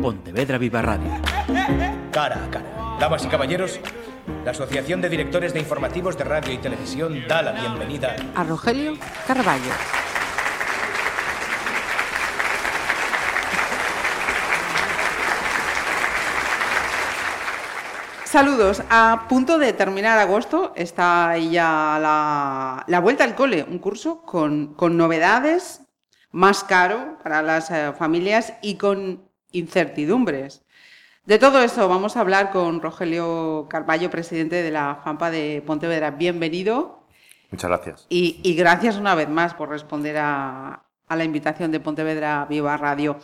Pontevedra 0.00 0.56
Viva 0.56 0.80
Radio. 0.80 1.10
Cara 2.10 2.44
a 2.44 2.50
cara. 2.50 2.96
Damas 2.98 3.24
y 3.24 3.28
caballeros, 3.28 3.80
la 4.44 4.52
Asociación 4.52 5.00
de 5.00 5.08
Directores 5.08 5.52
de 5.52 5.60
Informativos 5.60 6.16
de 6.16 6.24
Radio 6.24 6.52
y 6.52 6.58
Televisión 6.58 7.24
da 7.28 7.42
la 7.42 7.52
bienvenida 7.52 8.16
a 8.34 8.44
Rogelio 8.44 8.94
Carballo. 9.26 9.72
Saludos. 18.24 18.82
A 18.90 19.26
punto 19.28 19.58
de 19.58 19.72
terminar 19.72 20.18
agosto 20.18 20.72
está 20.76 21.36
ya 21.36 21.98
la, 22.86 23.00
vuelta 23.00 23.24
al 23.24 23.34
cole, 23.34 23.66
un 23.68 23.80
curso 23.80 24.22
con, 24.22 24.76
novedades, 24.96 25.82
más 26.30 26.64
caro 26.64 27.18
para 27.22 27.42
las 27.42 27.70
eh, 27.70 27.92
familias 27.98 28.54
y 28.62 28.76
con 28.76 29.29
incertidumbres. 29.52 30.62
De 31.24 31.38
todo 31.38 31.62
eso 31.62 31.88
vamos 31.88 32.16
a 32.16 32.20
hablar 32.20 32.50
con 32.50 32.80
Rogelio 32.80 33.66
Carballo, 33.68 34.10
presidente 34.10 34.62
de 34.62 34.70
la 34.70 35.00
FAMPA 35.04 35.30
de 35.30 35.62
Pontevedra. 35.66 36.10
Bienvenido. 36.10 37.04
Muchas 37.50 37.68
gracias. 37.68 38.06
Y, 38.08 38.54
gracias 38.54 38.96
una 38.96 39.14
vez 39.14 39.28
más 39.28 39.54
por 39.54 39.68
responder 39.68 40.16
a, 40.18 40.84
a 41.06 41.16
la 41.16 41.24
invitación 41.24 41.72
de 41.72 41.80
Pontevedra 41.80 42.46
Viva 42.48 42.76
Radio. 42.76 43.18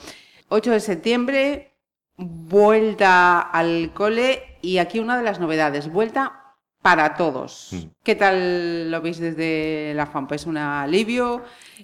8 0.49 0.71
de 0.71 0.81
septiembre, 0.81 1.73
vuelta 2.17 3.41
al 3.41 3.93
cole 3.93 4.59
y 4.63 4.79
aquí 4.79 4.99
una 4.99 5.17
de 5.17 5.25
las 5.25 5.41
novedades, 5.41 5.91
vuelta 5.91 6.46
para 6.87 7.17
todos. 7.17 7.71
Mm. 7.73 7.89
¿Qué 8.05 8.15
tal 8.15 8.93
lo 8.93 9.01
veis 9.01 9.19
desde 9.19 9.93
la 9.97 10.07
FAMPA? 10.07 10.37
¿Es 10.37 10.47
un 10.47 10.57
alivio? 10.57 11.43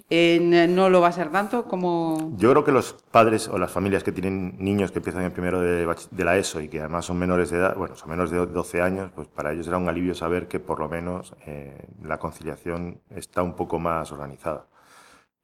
¿No 0.09 0.89
lo 0.89 1.01
va 1.01 1.09
a 1.09 1.11
ser 1.11 1.29
tanto 1.29 1.65
como...? 1.65 2.31
Yo 2.37 2.51
creo 2.51 2.63
que 2.63 2.71
los 2.71 2.93
padres 3.11 3.49
o 3.49 3.57
las 3.57 3.69
familias 3.69 4.01
que 4.01 4.13
tienen 4.13 4.55
niños 4.59 4.93
que 4.93 4.99
empiezan 4.99 5.23
en 5.23 5.33
primero 5.33 5.59
de, 5.59 5.85
la 6.23 6.37
ESO 6.37 6.61
y 6.61 6.69
que 6.69 6.79
además 6.79 7.03
son 7.03 7.19
menores 7.19 7.49
de 7.49 7.57
edad, 7.57 7.75
bueno, 7.75 7.97
son 7.97 8.11
menores 8.11 8.31
de 8.31 8.45
12 8.45 8.81
años, 8.81 9.11
pues 9.13 9.27
para 9.27 9.51
ellos 9.51 9.67
era 9.67 9.77
un 9.77 9.89
alivio 9.89 10.15
saber 10.15 10.47
que 10.47 10.61
por 10.61 10.79
lo 10.79 10.87
menos 10.87 11.35
eh, 11.45 11.85
la 12.01 12.17
conciliación 12.17 13.01
está 13.09 13.43
un 13.43 13.57
poco 13.57 13.79
más 13.79 14.09
organizada. 14.13 14.67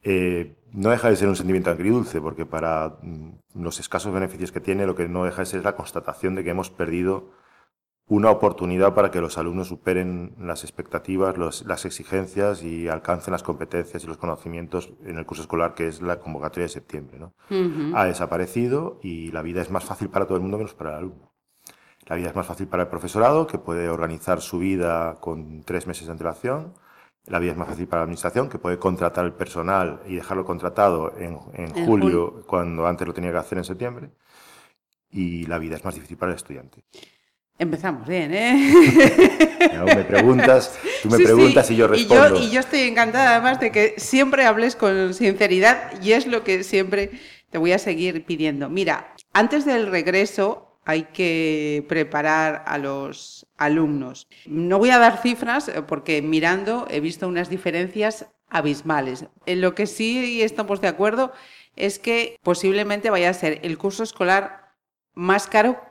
Eh, 0.02 0.56
no 0.72 0.92
deja 0.92 1.10
de 1.10 1.18
ser 1.18 1.28
un 1.28 1.36
sentimiento 1.36 1.70
agridulce, 1.70 2.22
porque 2.22 2.46
para 2.46 2.96
mm, 3.02 3.32
los 3.56 3.78
escasos 3.82 4.14
beneficios 4.14 4.54
que 4.54 4.62
tiene, 4.62 4.86
lo 4.86 4.96
que 4.96 5.10
no 5.10 5.26
deja 5.26 5.42
de 5.42 5.48
ser 5.48 5.66
la 5.66 5.76
constatación 5.76 6.36
de 6.36 6.46
que 6.46 6.52
hemos 6.52 6.70
perdido 6.70 7.32
una 8.10 8.32
oportunidad 8.32 8.94
para 8.94 9.12
que 9.12 9.22
los 9.22 9.38
alumnos 9.38 9.70
superen 9.70 10.34
las 10.40 10.64
expectativas, 10.64 11.38
las 11.38 11.86
exigencias 11.86 12.64
y 12.64 12.88
alcancen 12.88 13.32
las 13.32 13.44
competencias 13.44 14.04
y 14.04 14.08
los 14.08 14.18
conocimientos 14.18 14.90
en 15.06 15.18
el 15.18 15.26
curso 15.26 15.44
escolar, 15.44 15.76
que 15.76 15.88
es 15.88 16.02
la 16.02 16.20
convocatoria 16.20 16.66
de 16.66 16.70
septiembre. 16.70 17.20
¿no? 17.20 17.34
Ha 17.96 18.06
desaparecido 18.06 19.00
y 19.02 19.32
la 19.32 19.42
vida 19.44 19.62
es 19.62 19.70
más 19.70 19.86
fácil 19.86 20.10
para 20.10 20.26
todo 20.26 20.36
el 20.36 20.42
mundo 20.42 20.58
menos 20.58 20.74
para 20.74 20.92
el 20.92 20.98
alumno. 20.98 21.32
La 22.08 22.16
vida 22.16 22.30
es 22.30 22.36
más 22.36 22.48
fácil 22.48 22.68
para 22.68 22.84
el 22.84 22.90
profesorado, 22.90 23.48
que 23.48 23.60
puede 23.60 23.88
organizar 23.88 24.42
su 24.42 24.58
vida 24.58 25.20
con 25.22 25.62
tres 25.64 25.86
meses 25.86 26.08
de 26.08 26.12
antelación 26.12 26.74
la 27.30 27.40
vía 27.40 27.52
es 27.52 27.58
más 27.58 27.68
fácil 27.68 27.88
para 27.88 28.02
la 28.02 28.04
administración, 28.06 28.50
que 28.50 28.58
puede 28.58 28.80
contratar 28.80 29.24
el 29.24 29.34
personal 29.34 30.02
y 30.08 30.16
dejarlo 30.16 30.46
contratado 30.46 31.14
en, 31.18 31.38
julio, 31.86 32.44
cuando 32.48 32.88
antes 32.88 33.08
lo 33.08 33.14
tenía 33.14 33.32
que 33.32 33.38
hacer 33.38 33.58
en 33.60 33.64
septiembre. 33.64 34.10
Y 35.12 35.46
la 35.46 35.60
vida 35.60 35.76
es 35.76 35.86
más 35.86 35.96
difícil 35.96 36.18
para 36.18 36.32
el 36.32 36.38
estudiante. 36.38 36.84
Empezamos 37.60 38.08
bien, 38.08 38.34
¿eh? 38.34 38.74
me 39.86 40.06
preguntas, 40.06 40.80
tú 41.04 41.10
me 41.10 41.18
preguntas 41.18 41.70
y 41.70 41.76
yo 41.76 41.90
respondo. 41.90 42.38
Y 42.38 42.40
yo, 42.40 42.48
y 42.48 42.52
yo 42.52 42.62
estoy 42.62 42.80
encantada 42.84 43.32
además 43.36 43.60
de 43.60 43.70
que 43.70 43.96
siempre 43.98 44.46
hables 44.46 44.78
con 44.78 45.14
sinceridad 45.14 46.02
y 46.02 46.14
es 46.14 46.26
lo 46.26 46.46
que 46.46 46.64
siempre 46.64 47.12
te 47.50 47.58
voy 47.58 47.74
a 47.74 47.78
seguir 47.78 48.24
pidiendo. 48.24 48.70
Mira, 48.70 49.14
antes 49.34 49.66
del 49.66 49.88
regreso 49.88 50.80
hay 50.86 51.04
que 51.04 51.86
preparar 51.90 52.64
a 52.66 52.78
los 52.78 53.46
alumnos. 53.58 54.30
No 54.46 54.80
voy 54.80 54.92
a 54.92 54.98
dar 54.98 55.22
cifras 55.22 55.68
eh, 55.68 55.82
porque 55.82 56.22
mirando 56.22 56.88
he 56.90 57.02
visto 57.02 57.28
unas 57.28 57.50
diferencias 57.50 58.28
abismales. 58.50 59.26
En 59.46 59.60
lo 59.60 59.76
que 59.76 59.86
sí 59.86 60.42
estamos 60.42 60.80
de 60.80 60.88
acuerdo 60.88 61.34
es 61.76 62.00
que 62.00 62.38
posiblemente 62.42 63.10
vaya 63.10 63.30
a 63.30 63.34
ser 63.34 63.60
el 63.64 63.78
curso 63.78 64.04
escolar 64.04 64.76
más 65.14 65.48
caro 65.48 65.89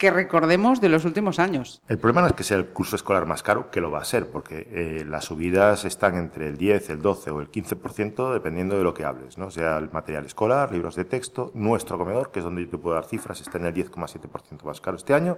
que 0.00 0.10
recordemos 0.10 0.80
de 0.80 0.88
los 0.88 1.04
últimos 1.04 1.38
años. 1.38 1.82
El 1.86 1.98
problema 1.98 2.22
no 2.22 2.28
es 2.28 2.32
que 2.32 2.42
sea 2.42 2.56
el 2.56 2.68
curso 2.68 2.96
escolar 2.96 3.26
más 3.26 3.42
caro, 3.42 3.70
que 3.70 3.82
lo 3.82 3.90
va 3.90 4.00
a 4.00 4.04
ser, 4.06 4.30
porque 4.30 4.66
eh, 4.70 5.04
las 5.06 5.26
subidas 5.26 5.84
están 5.84 6.16
entre 6.16 6.48
el 6.48 6.56
10, 6.56 6.88
el 6.88 7.02
12 7.02 7.30
o 7.30 7.40
el 7.42 7.50
15%, 7.50 8.32
dependiendo 8.32 8.78
de 8.78 8.82
lo 8.82 8.94
que 8.94 9.04
hables, 9.04 9.36
¿no? 9.36 9.50
sea 9.50 9.76
el 9.76 9.90
material 9.90 10.24
escolar, 10.24 10.72
libros 10.72 10.96
de 10.96 11.04
texto, 11.04 11.50
nuestro 11.52 11.98
comedor, 11.98 12.30
que 12.30 12.38
es 12.38 12.44
donde 12.46 12.64
yo 12.64 12.70
te 12.70 12.78
puedo 12.78 12.94
dar 12.94 13.04
cifras, 13.04 13.42
está 13.42 13.58
en 13.58 13.66
el 13.66 13.74
10,7% 13.74 14.62
más 14.64 14.80
caro 14.80 14.96
este 14.96 15.12
año, 15.12 15.36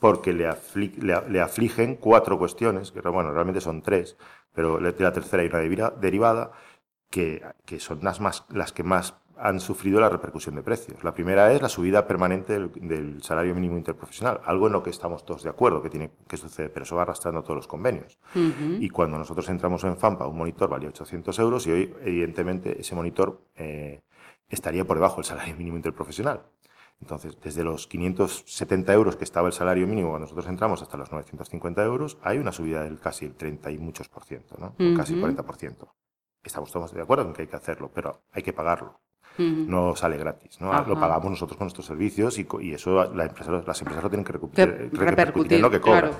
porque 0.00 0.34
le, 0.34 1.40
afligen 1.40 1.96
cuatro 1.96 2.38
cuestiones, 2.38 2.92
que 2.92 3.00
bueno, 3.00 3.32
realmente 3.32 3.62
son 3.62 3.80
tres, 3.80 4.18
pero 4.52 4.80
la 4.80 4.92
tercera 4.92 5.42
hay 5.42 5.48
una 5.48 5.90
derivada, 5.92 6.52
que, 7.08 7.42
que 7.64 7.80
son 7.80 8.00
las, 8.02 8.20
más, 8.20 8.44
las 8.50 8.72
que 8.72 8.82
más 8.82 9.14
han 9.36 9.60
sufrido 9.60 10.00
la 10.00 10.08
repercusión 10.08 10.54
de 10.54 10.62
precios. 10.62 11.02
La 11.02 11.14
primera 11.14 11.52
es 11.52 11.60
la 11.60 11.68
subida 11.68 12.06
permanente 12.06 12.58
del, 12.58 13.22
salario 13.22 13.54
mínimo 13.54 13.76
interprofesional, 13.76 14.40
algo 14.44 14.66
en 14.66 14.72
lo 14.72 14.82
que 14.82 14.90
estamos 14.90 15.24
todos 15.24 15.42
de 15.42 15.50
acuerdo 15.50 15.82
que 15.82 15.90
tiene 15.90 16.10
que 16.28 16.36
suceder, 16.36 16.72
pero 16.72 16.84
eso 16.84 16.96
va 16.96 17.02
arrastrando 17.02 17.42
todos 17.42 17.56
los 17.56 17.66
convenios. 17.66 18.18
Y 18.34 18.88
cuando 18.90 19.18
nosotros 19.18 19.48
entramos 19.48 19.84
en 19.84 19.96
FAMPA, 19.96 20.26
un 20.26 20.38
monitor 20.38 20.68
valía 20.68 20.88
800 20.88 21.38
euros 21.38 21.66
y 21.66 21.72
hoy, 21.72 21.94
evidentemente, 22.02 22.80
ese 22.80 22.94
monitor 22.94 23.42
eh, 23.56 24.02
estaría 24.48 24.84
por 24.84 24.96
debajo 24.96 25.16
del 25.16 25.24
salario 25.24 25.56
mínimo 25.56 25.76
interprofesional. 25.76 26.42
Entonces, 27.00 27.36
desde 27.42 27.64
los 27.64 27.86
570 27.86 28.92
euros 28.92 29.16
que 29.16 29.24
estaba 29.24 29.48
el 29.48 29.52
salario 29.52 29.86
mínimo 29.86 30.10
cuando 30.10 30.26
nosotros 30.26 30.46
entramos 30.46 30.80
hasta 30.80 30.96
los 30.96 31.10
950 31.10 31.84
euros, 31.84 32.18
hay 32.22 32.38
una 32.38 32.52
subida 32.52 32.84
del 32.84 33.00
casi 33.00 33.26
el 33.26 33.34
30 33.34 33.72
y 33.72 33.78
muchos 33.78 34.08
por 34.08 34.24
ciento, 34.24 34.56
¿no? 34.58 34.74
casi 34.96 35.14
el 35.14 35.20
40 35.20 35.42
por 35.42 35.56
ciento. 35.56 35.94
Estamos 36.42 36.70
todos 36.70 36.92
de 36.92 37.02
acuerdo 37.02 37.26
en 37.26 37.32
que 37.32 37.42
hay 37.42 37.48
que 37.48 37.56
hacerlo, 37.56 37.90
pero 37.92 38.22
hay 38.32 38.42
que 38.42 38.52
pagarlo 38.52 39.00
no 39.38 39.96
sale 39.96 40.16
gratis. 40.16 40.60
¿no? 40.60 40.72
Lo 40.84 40.98
pagamos 40.98 41.30
nosotros 41.30 41.56
con 41.56 41.66
nuestros 41.66 41.86
servicios 41.86 42.38
y, 42.38 42.46
y 42.60 42.74
eso 42.74 43.12
la 43.12 43.26
empresa, 43.26 43.50
las 43.50 43.80
empresas 43.80 44.04
lo 44.04 44.10
tienen 44.10 44.24
que 44.24 44.32
repercutir, 44.32 45.54
en 45.56 45.62
lo 45.62 45.70
que 45.70 45.80
cobran. 45.80 46.12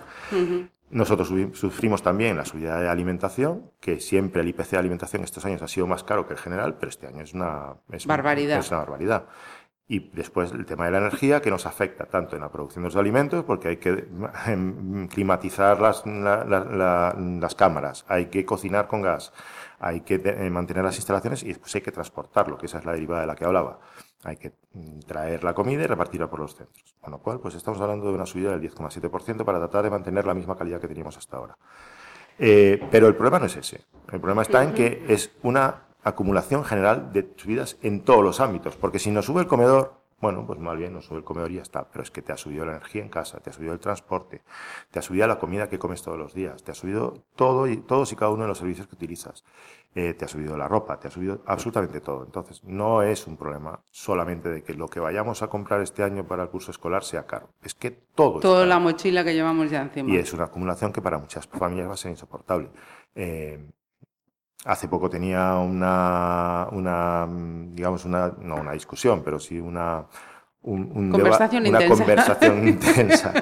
Nosotros 0.90 1.32
sufrimos 1.54 2.02
también 2.02 2.36
la 2.36 2.44
subida 2.44 2.78
de 2.78 2.88
alimentación, 2.88 3.70
que 3.80 4.00
siempre 4.00 4.42
el 4.42 4.48
IPC 4.48 4.70
de 4.70 4.78
alimentación 4.78 5.24
estos 5.24 5.44
años 5.44 5.62
ha 5.62 5.68
sido 5.68 5.86
más 5.86 6.04
caro 6.04 6.26
que 6.26 6.34
el 6.34 6.38
general, 6.38 6.76
pero 6.78 6.90
este 6.90 7.06
año 7.06 7.22
es 7.22 7.34
una, 7.34 7.74
barbaridad. 8.06 8.58
es 8.60 8.70
una 8.70 8.78
barbaridad. 8.78 9.24
Y 9.88 10.10
después 10.10 10.52
el 10.52 10.64
tema 10.64 10.86
de 10.86 10.92
la 10.92 10.98
energía, 10.98 11.42
que 11.42 11.50
nos 11.50 11.66
afecta 11.66 12.06
tanto 12.06 12.36
en 12.36 12.42
la 12.42 12.50
producción 12.50 12.84
de 12.84 12.88
los 12.88 12.96
alimentos, 12.96 13.44
porque 13.44 13.68
hay 13.68 13.76
que 13.78 14.06
em, 14.46 15.08
climatizar 15.08 15.80
las, 15.80 16.04
las 16.06 17.54
cámaras, 17.54 18.04
hay 18.08 18.26
que 18.26 18.44
cocinar 18.44 18.86
con 18.86 19.02
gas, 19.02 19.32
hay 19.84 20.00
que 20.00 20.14
eh, 20.14 20.50
mantener 20.50 20.82
las 20.82 20.96
instalaciones 20.96 21.42
y 21.42 21.48
después 21.48 21.74
hay 21.74 21.82
que 21.82 21.92
transportarlo, 21.92 22.56
que 22.56 22.64
esa 22.66 22.78
es 22.78 22.86
la 22.86 22.92
derivada 22.92 23.20
de 23.20 23.26
la 23.26 23.34
que 23.34 23.44
hablaba. 23.44 23.80
Hay 24.22 24.38
que 24.38 24.52
mm, 24.72 25.00
traer 25.00 25.44
la 25.44 25.52
comida 25.52 25.82
y 25.82 25.86
repartirla 25.86 26.30
por 26.30 26.40
los 26.40 26.56
centros. 26.56 26.94
Con 26.98 27.10
lo 27.10 27.18
cual, 27.18 27.38
pues 27.38 27.54
estamos 27.54 27.78
hablando 27.82 28.06
de 28.06 28.14
una 28.14 28.24
subida 28.24 28.56
del 28.56 28.62
10,7% 28.62 29.44
para 29.44 29.58
tratar 29.58 29.84
de 29.84 29.90
mantener 29.90 30.24
la 30.24 30.32
misma 30.32 30.56
calidad 30.56 30.80
que 30.80 30.88
teníamos 30.88 31.18
hasta 31.18 31.36
ahora. 31.36 31.58
Eh, 32.38 32.82
pero 32.90 33.08
el 33.08 33.14
problema 33.14 33.38
no 33.38 33.44
es 33.44 33.56
ese. 33.56 33.84
El 34.10 34.20
problema 34.20 34.40
está 34.40 34.64
en 34.64 34.72
que 34.72 35.04
es 35.06 35.30
una 35.42 35.82
acumulación 36.02 36.64
general 36.64 37.12
de 37.12 37.34
subidas 37.36 37.76
en 37.82 38.04
todos 38.04 38.24
los 38.24 38.40
ámbitos, 38.40 38.76
porque 38.76 38.98
si 38.98 39.10
nos 39.10 39.26
sube 39.26 39.42
el 39.42 39.46
comedor, 39.46 40.00
bueno, 40.20 40.46
pues 40.46 40.58
mal 40.58 40.76
bien 40.76 40.92
nos 40.92 41.06
sube 41.06 41.18
el 41.18 41.24
comedor 41.24 41.50
y 41.50 41.56
ya 41.56 41.62
está, 41.62 41.88
pero 41.88 42.02
es 42.02 42.10
que 42.10 42.22
te 42.22 42.32
ha 42.32 42.36
subido 42.36 42.64
la 42.64 42.72
energía 42.72 43.02
en 43.02 43.08
casa, 43.08 43.40
te 43.40 43.50
ha 43.50 43.52
subido 43.52 43.72
el 43.72 43.80
transporte, 43.80 44.42
te 44.90 44.98
ha 44.98 45.02
subido 45.02 45.26
la 45.26 45.38
comida 45.38 45.68
que 45.68 45.78
comes 45.78 46.02
todos 46.02 46.18
los 46.18 46.34
días, 46.34 46.62
te 46.62 46.72
ha 46.72 46.74
subido 46.74 47.24
todo 47.36 47.66
y, 47.66 47.76
todos 47.78 48.12
y 48.12 48.16
cada 48.16 48.30
uno 48.30 48.42
de 48.42 48.48
los 48.48 48.58
servicios 48.58 48.86
que 48.86 48.94
utilizas, 48.94 49.44
eh, 49.94 50.14
te 50.14 50.24
ha 50.24 50.28
subido 50.28 50.56
la 50.56 50.66
ropa, 50.66 50.98
te 50.98 51.08
ha 51.08 51.10
subido 51.10 51.42
absolutamente 51.46 52.00
todo. 52.00 52.24
Entonces, 52.24 52.64
no 52.64 53.02
es 53.02 53.26
un 53.26 53.36
problema 53.36 53.80
solamente 53.90 54.48
de 54.48 54.62
que 54.62 54.74
lo 54.74 54.88
que 54.88 55.00
vayamos 55.00 55.42
a 55.42 55.48
comprar 55.48 55.80
este 55.82 56.02
año 56.02 56.26
para 56.26 56.44
el 56.44 56.48
curso 56.48 56.70
escolar 56.70 57.04
sea 57.04 57.26
caro, 57.26 57.50
es 57.62 57.74
que 57.74 57.90
todo. 57.90 58.40
Toda 58.40 58.66
la 58.66 58.78
mochila 58.78 59.24
que 59.24 59.34
llevamos 59.34 59.70
ya 59.70 59.82
encima. 59.82 60.10
Y 60.10 60.16
es 60.16 60.32
una 60.32 60.44
acumulación 60.44 60.92
que 60.92 61.02
para 61.02 61.18
muchas 61.18 61.46
familias 61.46 61.88
va 61.88 61.94
a 61.94 61.96
ser 61.96 62.10
insoportable. 62.10 62.70
Eh, 63.14 63.70
Hace 64.64 64.88
poco 64.88 65.10
tenía 65.10 65.56
una, 65.56 66.68
una 66.72 67.28
digamos, 67.72 68.04
una, 68.04 68.32
no 68.40 68.56
una 68.56 68.72
discusión, 68.72 69.22
pero 69.22 69.38
sí 69.38 69.60
una, 69.60 70.04
conversación 70.62 71.66
una 71.66 71.82
intensa. 71.82 72.04
conversación 72.04 72.68
intensa 72.68 73.32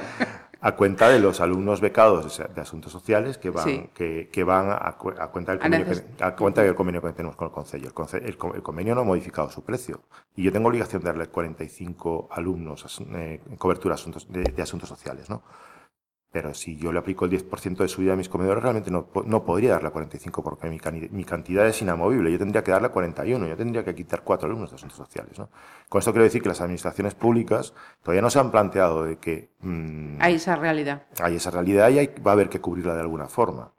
a 0.62 0.76
cuenta 0.76 1.08
de 1.08 1.18
los 1.18 1.40
alumnos 1.40 1.80
becados 1.80 2.40
de 2.54 2.60
asuntos 2.60 2.92
sociales 2.92 3.36
que 3.36 3.50
van, 3.50 3.88
que, 3.88 4.28
que, 4.30 4.44
van 4.44 4.70
a, 4.70 4.92
cuenta 5.32 5.52
del 5.52 5.60
convenio 5.60 5.86
que, 5.86 6.24
a 6.24 6.36
cuenta 6.36 6.62
del 6.62 6.76
convenio 6.76 7.02
que 7.02 7.12
tenemos 7.12 7.34
con 7.34 7.48
el 7.48 7.52
Consejo. 7.52 7.84
El, 8.24 8.36
el, 8.54 8.62
convenio 8.62 8.94
no 8.94 9.00
ha 9.00 9.04
modificado 9.04 9.50
su 9.50 9.64
precio 9.64 10.02
y 10.36 10.44
yo 10.44 10.52
tengo 10.52 10.68
obligación 10.68 11.02
de 11.02 11.06
darle 11.06 11.26
45 11.26 12.28
alumnos 12.30 13.00
eh, 13.12 13.40
cobertura 13.58 13.96
asuntos, 13.96 14.30
de, 14.30 14.44
de 14.44 14.62
asuntos 14.62 14.88
sociales. 14.88 15.28
¿no? 15.28 15.42
Pero 16.32 16.54
si 16.54 16.76
yo 16.76 16.92
le 16.92 16.98
aplico 16.98 17.26
el 17.26 17.30
10% 17.30 17.76
de 17.76 17.88
subida 17.88 18.14
a 18.14 18.16
mis 18.16 18.30
comedores, 18.30 18.62
realmente 18.62 18.90
no, 18.90 19.08
no 19.26 19.44
podría 19.44 19.72
darle 19.72 19.90
45 19.90 20.42
porque 20.42 20.68
mi, 20.70 20.80
mi, 21.10 21.24
cantidad 21.24 21.66
es 21.66 21.82
inamovible. 21.82 22.32
Yo 22.32 22.38
tendría 22.38 22.64
que 22.64 22.70
darle 22.70 22.88
41, 22.88 23.46
yo 23.46 23.56
tendría 23.56 23.84
que 23.84 23.94
quitar 23.94 24.22
cuatro 24.22 24.46
alumnos 24.46 24.70
de 24.70 24.76
asuntos 24.76 24.96
sociales. 24.96 25.38
¿no? 25.38 25.50
Con 25.90 25.98
esto 25.98 26.10
quiero 26.12 26.24
decir 26.24 26.40
que 26.40 26.48
las 26.48 26.62
administraciones 26.62 27.14
públicas 27.14 27.74
todavía 28.02 28.22
no 28.22 28.30
se 28.30 28.38
han 28.38 28.50
planteado 28.50 29.04
de 29.04 29.18
que... 29.18 29.50
Mm, 29.60 30.16
hay 30.20 30.36
esa 30.36 30.56
realidad. 30.56 31.02
Hay 31.20 31.36
esa 31.36 31.50
realidad 31.50 31.90
y 31.90 31.98
hay, 31.98 32.06
va 32.26 32.30
a 32.30 32.34
haber 32.34 32.48
que 32.48 32.62
cubrirla 32.62 32.94
de 32.94 33.02
alguna 33.02 33.28
forma. 33.28 33.70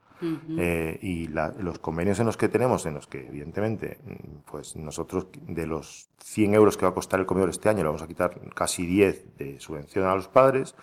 Eh, 0.58 1.00
y 1.02 1.28
los 1.28 1.80
convenios 1.80 2.20
en 2.20 2.26
los 2.26 2.38
que 2.38 2.48
tenemos, 2.48 2.86
en 2.86 2.94
los 2.94 3.08
que 3.08 3.28
evidentemente, 3.28 3.98
mm, 4.04 4.50
pues 4.50 4.76
nosotros 4.76 5.28
de 5.34 5.68
los 5.68 6.10
100 6.20 6.54
euros 6.54 6.78
que 6.78 6.86
va 6.86 6.92
a 6.92 6.94
costar 6.94 7.20
el 7.20 7.26
comedor 7.26 7.50
este 7.50 7.70
año, 7.70 7.80
le 7.80 7.86
vamos 7.86 8.02
a 8.02 8.08
quitar 8.08 8.40
casi 8.54 8.86
10 8.86 9.38
de 9.38 9.60
subvención 9.60 10.06
a 10.06 10.16
los 10.16 10.28
padres, 10.28 10.76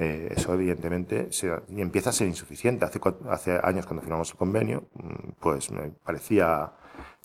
eh, 0.00 0.32
eso 0.36 0.54
evidentemente 0.54 1.28
empieza 1.76 2.10
a 2.10 2.12
ser 2.12 2.28
insuficiente. 2.28 2.84
Hace, 2.84 3.00
hace 3.28 3.58
años 3.60 3.84
cuando 3.84 4.02
firmamos 4.02 4.30
el 4.30 4.36
convenio, 4.36 4.84
mm, 4.94 5.30
pues 5.40 5.72
me 5.72 5.90
parecía 5.90 6.72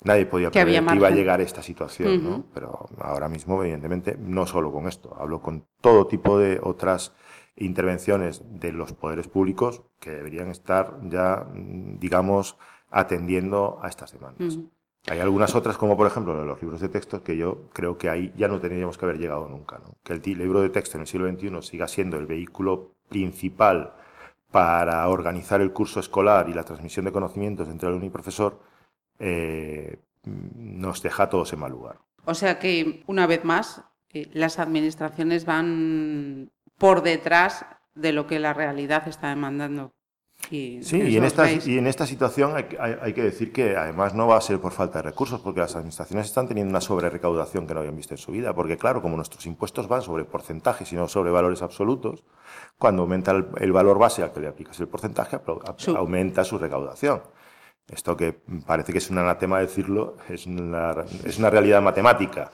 nadie 0.02 0.26
podía 0.26 0.50
prever 0.50 0.84
que 0.84 0.96
iba 0.96 1.06
a 1.06 1.12
llegar 1.12 1.40
esta 1.40 1.62
situación, 1.62 2.24
¿no? 2.24 2.44
Pero 2.52 2.88
ahora 2.98 3.28
mismo, 3.28 3.62
evidentemente, 3.62 4.16
no 4.18 4.44
solo 4.46 4.72
con 4.72 4.88
esto, 4.88 5.16
hablo 5.16 5.40
con 5.40 5.66
todo 5.80 6.08
tipo 6.08 6.36
de 6.36 6.58
otras 6.60 7.14
intervenciones 7.54 8.42
de 8.44 8.72
los 8.72 8.92
poderes 8.92 9.28
públicos 9.28 9.82
que 10.00 10.10
deberían 10.10 10.50
estar 10.50 10.98
ya, 11.04 11.46
mm, 11.48 12.00
digamos, 12.00 12.58
atendiendo 12.90 13.78
a 13.82 13.88
estas 13.88 14.12
demandas. 14.12 14.58
Hay 15.06 15.20
algunas 15.20 15.54
otras, 15.54 15.76
como 15.76 15.96
por 15.96 16.06
ejemplo 16.06 16.44
los 16.44 16.62
libros 16.62 16.80
de 16.80 16.88
texto, 16.88 17.22
que 17.22 17.36
yo 17.36 17.68
creo 17.72 17.98
que 17.98 18.08
ahí 18.08 18.32
ya 18.36 18.48
no 18.48 18.58
tendríamos 18.58 18.96
que 18.96 19.04
haber 19.04 19.18
llegado 19.18 19.48
nunca. 19.48 19.78
¿no? 19.78 19.96
Que 20.02 20.14
el 20.14 20.22
libro 20.22 20.62
de 20.62 20.70
texto 20.70 20.96
en 20.96 21.02
el 21.02 21.06
siglo 21.06 21.30
XXI 21.30 21.62
siga 21.62 21.88
siendo 21.88 22.16
el 22.16 22.26
vehículo 22.26 22.92
principal 23.08 23.92
para 24.50 25.06
organizar 25.08 25.60
el 25.60 25.72
curso 25.72 26.00
escolar 26.00 26.48
y 26.48 26.54
la 26.54 26.64
transmisión 26.64 27.04
de 27.04 27.12
conocimientos 27.12 27.68
entre 27.68 27.88
alumno 27.88 28.06
y 28.06 28.10
profesor, 28.10 28.60
eh, 29.18 29.98
nos 30.24 31.02
deja 31.02 31.24
a 31.24 31.28
todos 31.28 31.52
en 31.52 31.58
mal 31.58 31.72
lugar. 31.72 31.98
O 32.24 32.34
sea 32.34 32.58
que, 32.58 33.02
una 33.06 33.26
vez 33.26 33.44
más, 33.44 33.82
eh, 34.10 34.28
las 34.32 34.58
administraciones 34.58 35.44
van 35.44 36.50
por 36.78 37.02
detrás 37.02 37.66
de 37.94 38.12
lo 38.12 38.26
que 38.26 38.38
la 38.38 38.54
realidad 38.54 39.06
está 39.08 39.28
demandando 39.28 39.92
sí, 40.50 40.80
y 40.92 41.16
en, 41.16 41.24
esta, 41.24 41.50
y 41.50 41.78
en 41.78 41.86
esta 41.86 42.06
situación 42.06 42.54
hay, 42.56 43.12
que 43.12 43.22
decir 43.22 43.52
que 43.52 43.76
además 43.76 44.14
no 44.14 44.26
va 44.26 44.36
a 44.36 44.40
ser 44.40 44.60
por 44.60 44.72
falta 44.72 44.98
de 44.98 45.10
recursos, 45.10 45.40
porque 45.40 45.60
las 45.60 45.74
administraciones 45.74 46.26
están 46.26 46.48
teniendo 46.48 46.70
una 46.70 46.80
sobrerecaudación 46.80 47.66
que 47.66 47.74
no 47.74 47.80
habían 47.80 47.96
visto 47.96 48.14
en 48.14 48.18
su 48.18 48.32
vida, 48.32 48.54
porque 48.54 48.76
claro, 48.76 49.02
como 49.02 49.16
nuestros 49.16 49.46
impuestos 49.46 49.88
van 49.88 50.02
sobre 50.02 50.24
porcentajes 50.24 50.92
y 50.92 50.96
no 50.96 51.08
sobre 51.08 51.30
valores 51.30 51.62
absolutos, 51.62 52.24
cuando 52.78 53.02
aumenta 53.02 53.32
el, 53.32 53.72
valor 53.72 53.98
base 53.98 54.22
al 54.22 54.32
que 54.32 54.40
le 54.40 54.48
aplicas 54.48 54.78
el 54.80 54.88
porcentaje, 54.88 55.38
aumenta 55.96 56.44
su 56.44 56.58
recaudación. 56.58 57.22
Esto 57.92 58.16
que 58.16 58.32
parece 58.66 58.92
que 58.92 58.98
es 58.98 59.10
un 59.10 59.18
anatema 59.18 59.60
decirlo, 59.60 60.16
es 60.30 60.46
una, 60.46 60.94
es 61.24 61.38
una 61.38 61.50
realidad 61.50 61.82
matemática. 61.82 62.50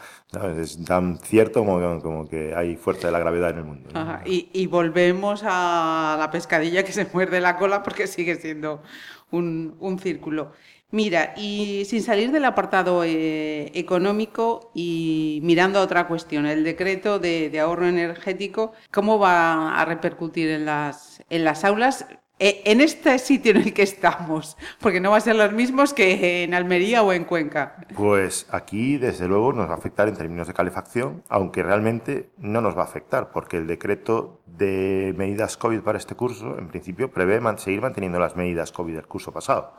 Es 0.59 0.85
tan 0.85 1.19
cierto 1.19 1.65
como, 1.65 2.01
como, 2.01 2.29
que 2.29 2.53
hay 2.55 2.77
fuerza 2.77 3.07
de 3.07 3.13
la 3.13 3.21
gravedad 3.21 3.51
en 3.51 3.59
el 3.59 3.65
mundo. 3.65 3.91
Y, 4.25 4.67
volvemos 4.67 5.43
a 5.45 6.17
la 6.19 6.31
pescadilla 6.33 6.85
que 6.85 6.93
se 6.93 7.07
muerde 7.13 7.41
la 7.41 7.57
cola 7.57 7.83
porque 7.85 8.09
sigue 8.09 8.37
siendo 8.37 8.83
un, 9.31 9.77
un 9.79 10.01
círculo. 10.01 10.53
Mira, 10.93 11.35
y 11.37 11.85
sin 11.85 12.03
salir 12.03 12.33
del 12.33 12.45
apartado 12.45 13.05
eh, 13.05 13.71
económico 13.79 14.73
y 14.75 15.39
mirando 15.45 15.79
a 15.79 15.83
otra 15.83 16.09
cuestión, 16.09 16.47
el 16.47 16.65
decreto 16.65 17.21
de, 17.21 17.49
de, 17.49 17.61
ahorro 17.61 17.87
energético, 17.87 18.73
¿cómo 18.91 19.21
va 19.21 19.81
a 19.81 19.85
repercutir 19.85 20.51
en 20.51 20.65
las, 20.65 21.23
en 21.31 21.45
las 21.45 21.65
aulas? 21.65 22.07
Eh, 22.43 22.63
en 22.65 22.81
este 22.81 23.19
sitio 23.19 23.51
en 23.51 23.59
el 23.59 23.75
que 23.75 23.83
estamos, 23.83 24.57
porque 24.81 24.99
no 24.99 25.11
va 25.11 25.19
a 25.19 25.21
ser 25.21 25.37
los 25.37 25.53
mismos 25.53 25.93
que 25.93 26.43
en 26.43 26.55
Almería 26.55 27.03
o 27.03 27.13
en 27.13 27.25
Cuenca. 27.25 27.77
Pues 27.95 28.47
aquí, 28.51 28.97
desde 28.97 29.29
luego, 29.29 29.53
nos 29.53 29.69
va 29.69 29.75
a 29.75 29.77
afectar 29.77 30.09
en 30.09 30.17
términos 30.17 30.47
de 30.47 30.55
calefacción, 30.55 31.23
aunque 31.29 31.63
realmente 31.63 32.31
no 32.39 32.63
nos 32.63 32.75
va 32.75 32.81
a 32.81 32.85
afectar, 32.87 33.31
porque 33.31 33.59
el 33.59 33.67
decreto 33.67 34.41
de 34.47 35.15
medidas 35.19 35.59
COVID 35.59 35.81
para 35.81 35.99
este 35.99 36.15
curso, 36.15 36.59
en 36.59 36.69
principio, 36.69 37.11
prevé 37.11 37.41
seguir 37.59 37.83
manteniendo 37.83 38.19
las 38.19 38.37
medidas 38.37 38.73
COVID 38.73 38.95
del 38.95 39.07
curso 39.07 39.33
pasado. 39.33 39.75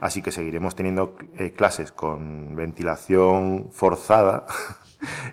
Así 0.00 0.22
que 0.22 0.32
seguiremos 0.32 0.74
teniendo 0.74 1.16
eh, 1.36 1.52
clases 1.52 1.92
con 1.92 2.56
ventilación 2.56 3.68
forzada 3.72 4.46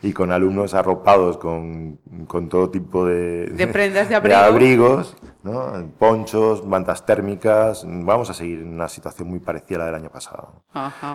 y 0.02 0.14
con 0.14 0.32
alumnos 0.32 0.74
arropados 0.74 1.38
con, 1.38 2.00
con 2.28 2.50
todo 2.50 2.70
tipo 2.70 3.06
de, 3.06 3.48
de 3.48 3.68
prendas 3.68 4.10
de, 4.10 4.16
abrigos, 4.36 5.16
¿no? 5.44 5.92
ponchos, 5.98 6.66
mantas 6.66 7.06
térmicas. 7.06 7.86
Vamos 7.88 8.30
a 8.30 8.34
seguir 8.34 8.60
en 8.60 8.74
una 8.74 8.88
situación 8.88 9.30
muy 9.30 9.40
parecida 9.40 9.78
a 9.78 9.80
la 9.80 9.86
del 9.86 9.96
año 9.96 10.10
pasado. 10.10 10.64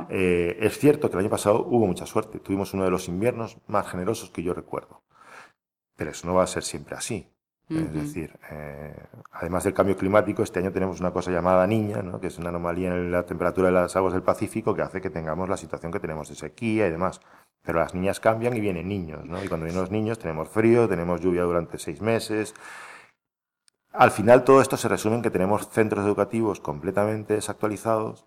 Eh, 0.08 0.58
es 0.60 0.78
cierto 0.78 1.08
que 1.08 1.16
el 1.16 1.20
año 1.20 1.30
pasado 1.30 1.64
hubo 1.68 1.86
mucha 1.86 2.06
suerte. 2.06 2.38
Tuvimos 2.38 2.74
uno 2.74 2.84
de 2.84 2.90
los 2.90 3.08
inviernos 3.08 3.58
más 3.66 3.88
generosos 3.88 4.30
que 4.30 4.42
yo 4.42 4.54
recuerdo. 4.54 5.02
Pero 5.96 6.10
eso 6.10 6.26
no 6.26 6.34
va 6.34 6.44
a 6.44 6.46
ser 6.46 6.62
siempre 6.62 6.96
así. 6.96 7.28
Es 7.70 7.92
decir, 7.92 8.38
eh, 8.50 8.94
además 9.30 9.64
del 9.64 9.72
cambio 9.72 9.96
climático, 9.96 10.42
este 10.42 10.58
año 10.58 10.72
tenemos 10.72 11.00
una 11.00 11.10
cosa 11.10 11.30
llamada 11.30 11.66
niña, 11.66 12.02
¿no? 12.02 12.20
que 12.20 12.26
es 12.26 12.38
una 12.38 12.50
anomalía 12.50 12.88
en 12.88 13.10
la 13.10 13.24
temperatura 13.24 13.68
de 13.68 13.72
las 13.72 13.96
aguas 13.96 14.12
del 14.12 14.22
Pacífico 14.22 14.74
que 14.74 14.82
hace 14.82 15.00
que 15.00 15.08
tengamos 15.08 15.48
la 15.48 15.56
situación 15.56 15.90
que 15.90 16.00
tenemos 16.00 16.28
de 16.28 16.34
sequía 16.34 16.86
y 16.86 16.90
demás. 16.90 17.20
Pero 17.62 17.78
las 17.78 17.94
niñas 17.94 18.20
cambian 18.20 18.56
y 18.56 18.60
vienen 18.60 18.88
niños, 18.88 19.24
¿no? 19.24 19.42
Y 19.42 19.48
cuando 19.48 19.64
vienen 19.64 19.80
los 19.80 19.90
niños 19.90 20.18
tenemos 20.18 20.48
frío, 20.48 20.88
tenemos 20.88 21.20
lluvia 21.20 21.42
durante 21.42 21.78
seis 21.78 22.00
meses. 22.00 22.54
Al 23.92 24.10
final 24.10 24.42
todo 24.44 24.60
esto 24.62 24.76
se 24.76 24.88
resume 24.88 25.16
en 25.16 25.22
que 25.22 25.30
tenemos 25.30 25.68
centros 25.68 26.04
educativos 26.04 26.60
completamente 26.60 27.34
desactualizados 27.34 28.24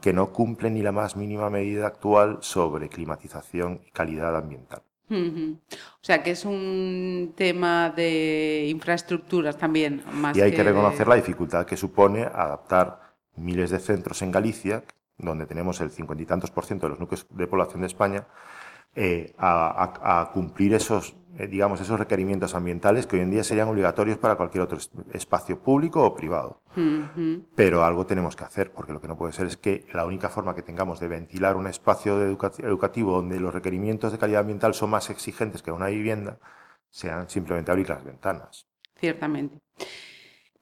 que 0.00 0.12
no 0.12 0.32
cumplen 0.32 0.74
ni 0.74 0.82
la 0.82 0.92
más 0.92 1.16
mínima 1.16 1.50
medida 1.50 1.88
actual 1.88 2.38
sobre 2.40 2.88
climatización 2.88 3.80
y 3.86 3.90
calidad 3.90 4.36
ambiental. 4.36 4.82
O 5.10 6.02
sea 6.04 6.22
que 6.22 6.30
es 6.30 6.44
un 6.44 7.32
tema 7.36 7.90
de 7.90 8.66
infraestructuras 8.68 9.58
también. 9.58 10.04
Más 10.12 10.36
y 10.36 10.40
hay 10.40 10.52
que, 10.52 10.62
reconocer 10.62 11.08
la 11.08 11.16
dificultad 11.16 11.66
que 11.66 11.76
supone 11.76 12.22
adaptar 12.22 13.00
miles 13.34 13.70
de 13.70 13.80
centros 13.80 14.22
en 14.22 14.30
Galicia, 14.30 14.84
donde 15.18 15.46
tenemos 15.46 15.80
el 15.80 15.90
cincuenta 15.90 16.22
y 16.22 16.26
tantos 16.26 16.52
por 16.52 16.64
ciento 16.64 16.86
de 16.86 16.90
los 16.90 17.00
núcleos 17.00 17.26
de 17.28 17.46
población 17.48 17.80
de 17.80 17.88
España, 17.88 18.26
eh, 18.94 19.34
a, 19.38 20.30
cumplir 20.32 20.74
esos, 20.74 21.14
eh, 21.38 21.46
digamos, 21.46 21.80
esos 21.80 21.98
requerimientos 21.98 22.54
ambientales 22.54 23.06
que 23.06 23.16
hoy 23.16 23.22
en 23.22 23.30
día 23.30 23.44
serían 23.44 23.68
obligatorios 23.68 24.18
para 24.18 24.36
cualquier 24.36 24.62
otro 24.62 24.78
espacio 25.12 25.60
público 25.60 26.04
o 26.04 26.14
privado. 26.14 26.60
Pero 27.54 27.84
algo 27.84 28.06
tenemos 28.06 28.36
que 28.36 28.44
hacer, 28.44 28.72
porque 28.72 28.92
lo 28.92 29.00
que 29.00 29.08
no 29.08 29.16
puede 29.16 29.32
ser 29.32 29.46
es 29.46 29.56
que 29.56 29.86
la 29.92 30.06
única 30.06 30.28
forma 30.28 30.54
que 30.54 30.62
tengamos 30.62 31.00
de 31.00 31.08
ventilar 31.08 31.56
un 31.56 31.66
espacio 31.66 32.20
educativo 32.22 33.12
donde 33.12 33.38
los 33.40 33.54
requerimientos 33.54 34.12
de 34.12 34.18
calidad 34.18 34.40
ambiental 34.40 34.74
son 34.74 34.90
más 34.90 35.10
exigentes 35.10 35.62
que 35.62 35.72
una 35.72 35.86
vivienda, 35.86 36.38
sean 36.90 37.28
simplemente 37.28 37.70
abrir 37.70 37.88
las 37.88 38.04
ventanas. 38.04 38.66
Ciertamente. 38.96 39.58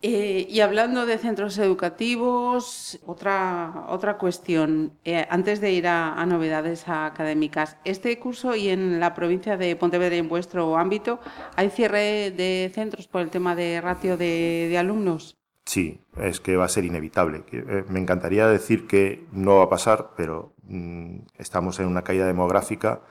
Eh, 0.00 0.46
y 0.48 0.60
hablando 0.60 1.06
de 1.06 1.18
centros 1.18 1.58
educativos, 1.58 3.00
otra, 3.04 3.86
otra 3.88 4.16
cuestión, 4.16 4.92
eh, 5.04 5.26
antes 5.28 5.60
de 5.60 5.72
ir 5.72 5.88
a, 5.88 6.24
novedades 6.24 6.88
académicas, 6.88 7.78
este 7.84 8.16
curso 8.20 8.54
y 8.54 8.68
en 8.68 9.00
la 9.00 9.12
provincia 9.14 9.56
de 9.56 9.74
Pontevedra, 9.74 10.14
en 10.14 10.28
vuestro 10.28 10.76
ámbito, 10.76 11.18
¿hay 11.56 11.70
cierre 11.70 12.30
de 12.30 12.70
centros 12.72 13.08
por 13.08 13.22
el 13.22 13.30
tema 13.30 13.56
de 13.56 13.80
ratio 13.80 14.16
de, 14.16 14.72
alumnos? 14.78 15.36
Sí, 15.64 16.00
es 16.16 16.38
que 16.38 16.56
va 16.56 16.66
a 16.66 16.68
ser 16.68 16.84
inevitable. 16.84 17.42
Eh, 17.50 17.84
me 17.88 17.98
encantaría 17.98 18.46
decir 18.46 18.86
que 18.86 19.26
no 19.32 19.56
va 19.56 19.64
a 19.64 19.68
pasar, 19.68 20.10
pero 20.16 20.54
mm, 20.62 21.22
estamos 21.38 21.80
en 21.80 21.88
una 21.88 22.02
caída 22.02 22.24
demográfica 22.24 23.02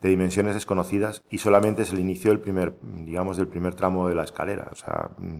de 0.00 0.08
dimensiones 0.08 0.54
desconocidas 0.54 1.22
y 1.30 1.38
solamente 1.38 1.82
es 1.82 1.92
el 1.92 2.00
inicio 2.00 2.32
del 2.32 2.40
primer, 2.40 2.74
digamos, 2.82 3.36
del 3.36 3.46
primer 3.46 3.76
tramo 3.76 4.08
de 4.08 4.16
la 4.16 4.24
escalera. 4.24 4.68
O 4.72 4.74
sea, 4.74 5.10
mm, 5.16 5.38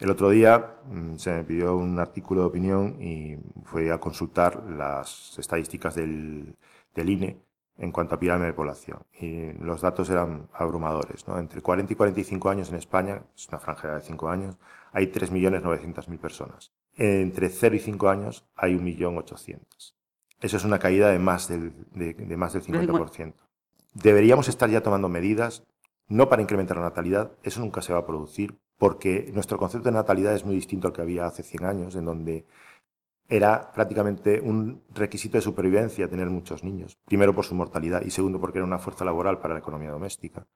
el 0.00 0.10
otro 0.10 0.30
día 0.30 0.76
mm, 0.86 1.16
se 1.16 1.30
me 1.30 1.44
pidió 1.44 1.76
un 1.76 1.98
artículo 1.98 2.40
de 2.40 2.46
opinión 2.46 3.00
y 3.00 3.36
fui 3.64 3.90
a 3.90 3.98
consultar 3.98 4.64
las 4.64 5.38
estadísticas 5.38 5.94
del, 5.94 6.56
INE 6.96 7.38
en 7.76 7.92
cuanto 7.92 8.14
a 8.14 8.18
pirámide 8.18 8.48
de 8.48 8.52
población. 8.54 8.98
Y 9.20 9.52
los 9.52 9.82
datos 9.82 10.08
eran 10.10 10.48
abrumadores. 10.54 11.28
¿no? 11.28 11.38
Entre 11.38 11.60
40 11.60 11.92
y 11.92 11.96
45 11.96 12.48
años 12.50 12.70
en 12.70 12.76
España, 12.76 13.22
es 13.36 13.48
una 13.48 13.58
franja 13.58 13.94
de 13.94 14.00
5 14.00 14.28
años, 14.28 14.56
hay 14.92 15.06
3.900.000 15.06 16.18
personas. 16.18 16.72
Entre 16.96 17.48
0 17.48 17.76
y 17.76 17.78
5 17.78 18.08
años 18.08 18.46
hay 18.56 18.74
1.800.000. 18.74 19.94
Eso 20.40 20.56
es 20.56 20.64
una 20.64 20.78
caída 20.78 21.10
de 21.10 21.18
más 21.18 21.48
del, 21.48 21.74
de, 21.92 22.14
de 22.14 22.36
más 22.36 22.54
del 22.54 22.62
50%. 22.62 23.34
Deberíamos 23.92 24.48
estar 24.48 24.70
ya 24.70 24.82
tomando 24.82 25.10
medidas, 25.10 25.64
no 26.08 26.30
para 26.30 26.40
incrementar 26.40 26.78
la 26.78 26.84
natalidad, 26.84 27.32
eso 27.42 27.60
nunca 27.60 27.82
se 27.82 27.92
va 27.92 27.98
a 27.98 28.06
producir, 28.06 28.58
porque 28.80 29.30
nuestro 29.34 29.58
concepto 29.58 29.90
de 29.90 29.94
natalidad 29.94 30.34
es 30.34 30.46
muy 30.46 30.54
distinto 30.54 30.88
al 30.88 30.94
que 30.94 31.02
había 31.02 31.26
hace 31.26 31.42
100 31.42 31.64
años, 31.66 31.96
en 31.96 32.06
donde 32.06 32.46
era 33.28 33.70
prácticamente 33.72 34.40
un 34.40 34.82
requisito 34.94 35.36
de 35.36 35.42
supervivencia 35.42 36.08
tener 36.08 36.30
muchos 36.30 36.64
niños. 36.64 36.96
Primero 37.04 37.34
por 37.34 37.44
su 37.44 37.54
mortalidad 37.54 38.00
y 38.00 38.10
segundo 38.10 38.40
porque 38.40 38.56
era 38.56 38.66
una 38.66 38.78
fuerza 38.78 39.04
laboral 39.04 39.38
para 39.38 39.52
la 39.52 39.60
economía 39.60 39.90
doméstica. 39.90 40.46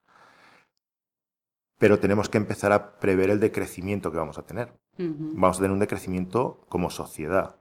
Pero 1.79 1.99
tenemos 1.99 2.31
que 2.31 2.39
empezar 2.39 2.73
a 2.73 2.99
prever 2.99 3.29
el 3.29 3.41
decrecimiento 3.41 4.11
que 4.11 4.17
vamos 4.17 4.39
a 4.39 4.47
tener, 4.47 4.73
Vamos 4.97 5.59
a 5.59 5.61
tener 5.61 5.73
un 5.73 5.81
decrecimiento 5.81 6.65
como 6.71 6.89
sociedad, 6.89 7.57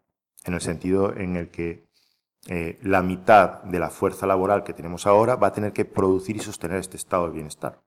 en 0.45 0.53
el 0.53 0.61
sentido 0.61 1.13
en 1.13 1.35
el 1.35 1.49
que 1.49 1.89
eh, 2.47 2.79
la 2.83 3.01
mitad 3.01 3.63
de 3.63 3.79
la 3.79 3.89
fuerza 3.89 4.27
laboral 4.27 4.63
que 4.63 4.73
tenemos 4.73 5.07
ahora 5.07 5.35
va 5.35 5.47
a 5.47 5.53
tener 5.53 5.73
que 5.73 5.83
producir 5.83 6.37
y 6.37 6.39
sostener 6.39 6.77
este 6.77 6.95
estado 6.95 7.25
de 7.25 7.33
bienestar. 7.33 7.81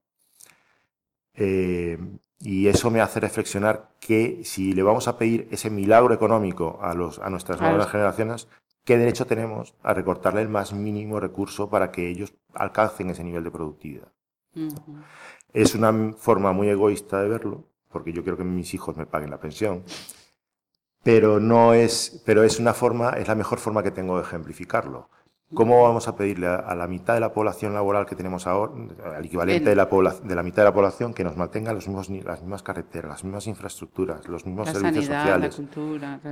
Eh, 1.32 1.96
y 2.40 2.68
eso 2.68 2.90
me 2.90 3.00
hace 3.00 3.20
reflexionar 3.20 3.90
que 4.00 4.42
si 4.44 4.72
le 4.72 4.82
vamos 4.82 5.08
a 5.08 5.16
pedir 5.16 5.48
ese 5.50 5.70
milagro 5.70 6.14
económico 6.14 6.78
a, 6.82 6.94
los, 6.94 7.18
a 7.18 7.30
nuestras 7.30 7.60
nuevas 7.60 7.90
generaciones, 7.90 8.48
¿qué 8.84 8.98
derecho 8.98 9.26
tenemos 9.26 9.74
a 9.82 9.94
recortarle 9.94 10.42
el 10.42 10.48
más 10.48 10.72
mínimo 10.72 11.18
recurso 11.18 11.70
para 11.70 11.90
que 11.90 12.08
ellos 12.08 12.34
alcancen 12.54 13.10
ese 13.10 13.24
nivel 13.24 13.44
de 13.44 13.50
productividad? 13.50 14.12
Es 15.52 15.74
una 15.74 16.14
forma 16.16 16.52
muy 16.52 16.68
egoísta 16.68 17.22
de 17.22 17.28
verlo, 17.28 17.64
porque 17.90 18.12
yo 18.12 18.22
quiero 18.22 18.36
que 18.36 18.44
mis 18.44 18.74
hijos 18.74 18.96
me 18.96 19.06
paguen 19.06 19.30
la 19.30 19.40
pensión, 19.40 19.82
pero 21.02 21.40
no 21.40 21.72
es, 21.72 22.22
pero 22.26 22.42
es 22.42 22.58
una 22.58 22.74
forma, 22.74 23.10
es 23.10 23.28
la 23.28 23.34
mejor 23.34 23.58
forma 23.58 23.82
que 23.82 23.90
tengo 23.90 24.16
de 24.16 24.24
ejemplificarlo. 24.24 25.08
¿Cómo 25.54 25.80
vamos 25.84 26.08
a 26.08 26.16
pedirle 26.16 26.48
a, 26.48 26.74
la 26.74 26.88
mitad 26.88 27.14
de 27.14 27.20
la 27.20 27.32
población 27.32 27.72
laboral 27.72 28.04
que 28.04 28.16
tenemos 28.16 28.48
ahora, 28.48 28.72
al 29.16 29.24
equivalente 29.24 29.70
de, 29.70 29.76
la 29.76 29.86
de 29.86 30.34
la 30.34 30.42
mitad 30.42 30.62
de 30.62 30.64
la 30.64 30.74
población, 30.74 31.14
que 31.14 31.22
nos 31.22 31.36
mantenga 31.36 31.72
los 31.72 31.86
mismos, 31.86 32.10
las 32.10 32.40
mismas 32.40 32.64
carreteras, 32.64 33.10
las 33.10 33.24
mismas 33.24 33.46
infraestructuras, 33.46 34.26
los 34.26 34.44
mismos 34.44 34.70
servicios 34.70 35.06
sociales? 35.06 35.62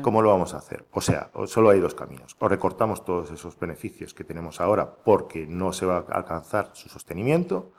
¿Cómo 0.03 0.21
lo 0.21 0.31
vamos 0.31 0.53
a 0.55 0.59
hacer? 0.59 0.85
O 0.91 1.01
sea, 1.01 1.31
solo 1.47 1.71
hay 1.71 1.79
dos 1.79 1.95
caminos. 1.95 2.35
O 2.41 2.49
recortamos 2.49 3.05
todos 3.05 3.31
esos 3.31 3.57
beneficios 3.59 4.15
que 4.15 4.25
tenemos 4.25 4.61
ahora 4.61 4.97
porque 5.05 5.47
no 5.47 5.73
se 5.73 5.87
va 5.87 6.05
a 6.09 6.17
alcanzar 6.17 6.71
su 6.73 6.89
sostenimiento, 6.89 7.73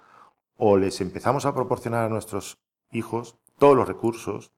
o 0.56 0.78
les 0.78 1.02
empezamos 1.02 1.46
a 1.46 1.54
proporcionar 1.54 2.06
a 2.06 2.10
nuestros 2.10 2.60
hijos 2.92 3.38
todos 3.60 3.76
los 3.76 3.90
recursos 3.90 4.54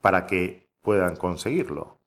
para 0.00 0.26
que 0.26 0.63
puedan 0.84 1.16
conseguirlo. 1.16 1.98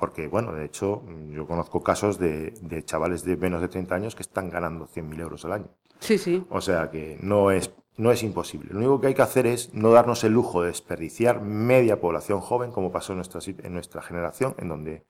Porque, 0.00 0.26
bueno, 0.26 0.52
de 0.52 0.64
hecho, 0.64 1.04
yo 1.30 1.46
conozco 1.46 1.84
casos 1.84 2.18
de, 2.18 2.82
chavales 2.84 3.24
de 3.24 3.36
menos 3.36 3.60
de 3.60 3.68
30 3.68 3.94
años 3.94 4.14
que 4.16 4.22
están 4.22 4.50
ganando 4.50 4.88
100.000 4.88 5.20
euros 5.20 5.44
al 5.44 5.52
año. 5.52 5.68
Sí, 6.00 6.18
sí. 6.18 6.44
O 6.50 6.60
sea 6.60 6.90
que 6.90 7.16
no 7.20 7.52
es, 7.52 7.70
no 7.96 8.10
es 8.10 8.24
imposible. 8.24 8.70
Lo 8.72 8.78
único 8.78 9.00
que 9.00 9.06
hay 9.08 9.14
que 9.14 9.22
hacer 9.22 9.46
es 9.46 9.72
no 9.72 9.92
darnos 9.92 10.24
el 10.24 10.32
lujo 10.32 10.62
de 10.62 10.68
desperdiciar 10.68 11.42
media 11.42 12.00
población 12.00 12.40
joven, 12.40 12.72
como 12.72 12.90
pasó 12.90 13.12
en 13.12 13.18
nuestra, 13.18 13.40
en 13.46 13.72
nuestra 13.72 14.02
generación, 14.02 14.56
en 14.58 14.68
donde 14.68 15.04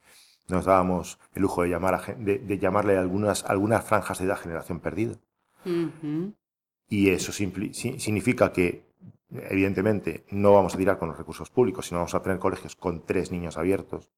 nos 0.49 0.67
dábamos 0.67 1.19
el 1.35 1.43
lujo 1.43 1.62
de, 1.62 1.71
llamar 1.71 1.95
a, 1.95 2.14
de, 2.19 2.59
llamarle 2.59 2.99
algunas, 2.99 3.45
algunas 3.45 3.85
franjas 3.85 4.19
de 4.19 4.26
edad 4.26 4.37
generación 4.37 4.81
perdida. 4.81 5.14
Y 6.88 7.09
eso 7.09 7.33
significa 7.33 8.52
que 8.52 8.91
evidentemente 9.51 10.25
no 10.31 10.53
vamos 10.53 10.75
a 10.75 10.79
tirar 10.79 10.99
con 10.99 11.09
los 11.09 11.19
recursos 11.19 11.51
públicos, 11.51 11.87
sino 11.87 12.01
vamos 12.01 12.15
a 12.15 12.23
tener 12.23 12.39
colegios 12.39 12.77
con 12.77 13.05
tres 13.05 13.31
niños 13.31 13.57
abiertos, 13.57 14.11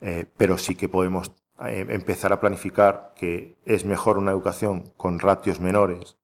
eh, 0.00 0.26
pero 0.36 0.58
sí 0.58 0.74
que 0.74 0.88
podemos 0.88 1.32
eh, 1.64 1.86
empezar 1.88 2.32
a 2.32 2.40
planificar 2.40 3.14
que 3.16 3.56
es 3.64 3.84
mejor 3.84 4.18
una 4.18 4.30
educación 4.30 4.92
con 4.96 5.18
ratios 5.18 5.60
menores, 5.60 6.18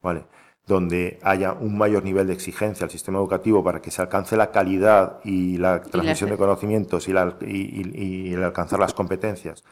¿vale? 0.00 0.24
donde 0.66 1.18
haya 1.22 1.52
un 1.52 1.78
mayor 1.78 2.04
nivel 2.04 2.26
de 2.26 2.34
exigencia 2.34 2.84
al 2.84 2.90
sistema 2.90 3.18
educativo 3.18 3.64
para 3.64 3.80
que 3.80 3.90
se 3.90 4.02
alcance 4.02 4.36
la 4.36 4.50
calidad 4.50 5.20
y 5.24 5.56
la 5.56 5.80
transmisión 5.80 6.30
de 6.30 6.36
conocimientos 6.36 7.08
y, 7.08 7.12
y 7.12 8.32
el 8.34 8.44
alcanzar 8.44 8.78
las 8.78 8.92
competencias 8.92 9.64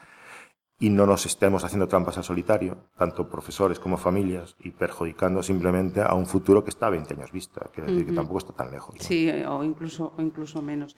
y 0.78 0.90
no 0.90 1.06
nos 1.06 1.24
estemos 1.24 1.64
haciendo 1.64 1.88
trampas 1.88 2.18
al 2.18 2.24
solitario, 2.24 2.76
tanto 2.98 3.28
profesores 3.28 3.78
como 3.78 3.96
familias, 3.96 4.56
y 4.60 4.70
perjudicando 4.70 5.42
simplemente 5.42 6.02
a 6.02 6.14
un 6.14 6.26
futuro 6.26 6.62
que 6.62 6.70
está 6.70 6.88
a 6.88 6.90
20 6.90 7.14
años 7.14 7.32
vista, 7.32 7.70
que, 7.74 7.82
decir 7.82 8.06
que 8.06 8.12
tampoco 8.12 8.38
está 8.38 8.52
tan 8.52 8.70
lejos. 8.70 8.94
Sí, 9.00 9.30
o 9.30 9.64
incluso, 9.64 10.12
o 10.16 10.22
incluso 10.22 10.60
menos. 10.60 10.96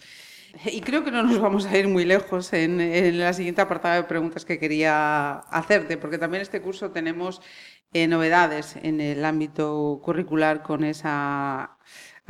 Y 0.65 0.81
creo 0.81 1.05
que 1.05 1.11
no 1.11 1.23
nos 1.23 1.39
vamos 1.41 1.67
a 1.67 1.77
ir 1.77 1.89
muy 1.89 2.05
lejos 2.05 2.53
en, 2.53 2.81
en 2.81 3.19
la 3.19 3.33
siguiente 3.33 3.61
apartado 3.61 3.97
de 3.97 4.05
preguntas 4.05 4.45
que 4.45 4.59
quería 4.59 5.35
hacerte, 5.51 5.97
porque 5.97 6.19
también 6.19 6.43
este 6.43 6.61
curso 6.61 6.91
tenemos 6.91 7.41
eh, 7.93 8.07
novedades 8.07 8.77
en 8.83 9.01
el 9.01 9.25
ámbito 9.25 10.01
curricular 10.03 10.63
con 10.63 10.85
esa 10.85 11.79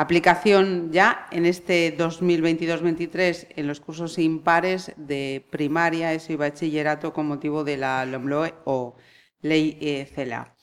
Aplicación 0.01 0.93
ya 0.93 1.27
en 1.33 1.45
este 1.45 1.99
2022-23 1.99 3.49
en 3.57 3.67
los 3.67 3.81
cursos 3.81 4.17
impares 4.21 4.93
de 4.97 5.45
primaria, 5.51 6.13
eso 6.13 6.33
y 6.33 6.37
bachillerato 6.37 7.13
con 7.13 7.27
motivo 7.27 7.65
de 7.65 7.79
la 7.79 8.07
LOMLOE 8.07 8.55
o 8.65 8.95
Ley 9.41 9.77
eh, 9.81 10.09
CELA. 10.15 10.55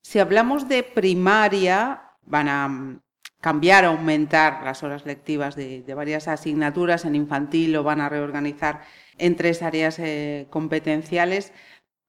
Si 0.00 0.18
hablamos 0.18 0.66
de 0.66 0.82
primaria, 0.82 2.04
van 2.22 2.48
a 2.48 2.68
mm, 2.68 3.02
cambiar, 3.42 3.84
aumentar 3.84 4.62
las 4.64 4.82
horas 4.82 5.04
lectivas 5.04 5.56
de, 5.56 5.84
varias 5.94 6.26
asignaturas. 6.26 7.04
En 7.04 7.14
infantil 7.14 7.74
lo 7.74 7.82
van 7.82 8.00
a 8.00 8.08
reorganizar 8.08 8.80
en 9.18 9.36
tres 9.36 9.62
áreas 9.62 9.98
eh, 9.98 10.46
competenciales. 10.48 11.52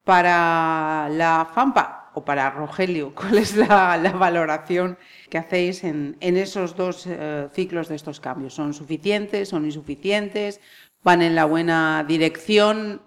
Para 0.04 1.10
la 1.10 1.50
FAMPA 1.54 2.12
o 2.14 2.24
para 2.24 2.48
Rogelio, 2.48 3.14
¿cuál 3.14 3.36
es 3.36 3.56
la 3.56 3.98
valoración 4.18 4.96
que 5.32 5.38
hacéis 5.38 5.82
en, 5.82 6.18
esos 6.20 6.76
dos 6.76 7.06
eh, 7.06 7.48
ciclos 7.54 7.88
de 7.88 7.94
estos 7.94 8.20
cambios. 8.20 8.52
¿Son 8.52 8.74
suficientes? 8.74 9.48
¿Son 9.48 9.64
insuficientes? 9.64 10.60
¿Van 11.02 11.22
en 11.22 11.34
la 11.34 11.46
buena 11.46 12.04
dirección? 12.06 13.00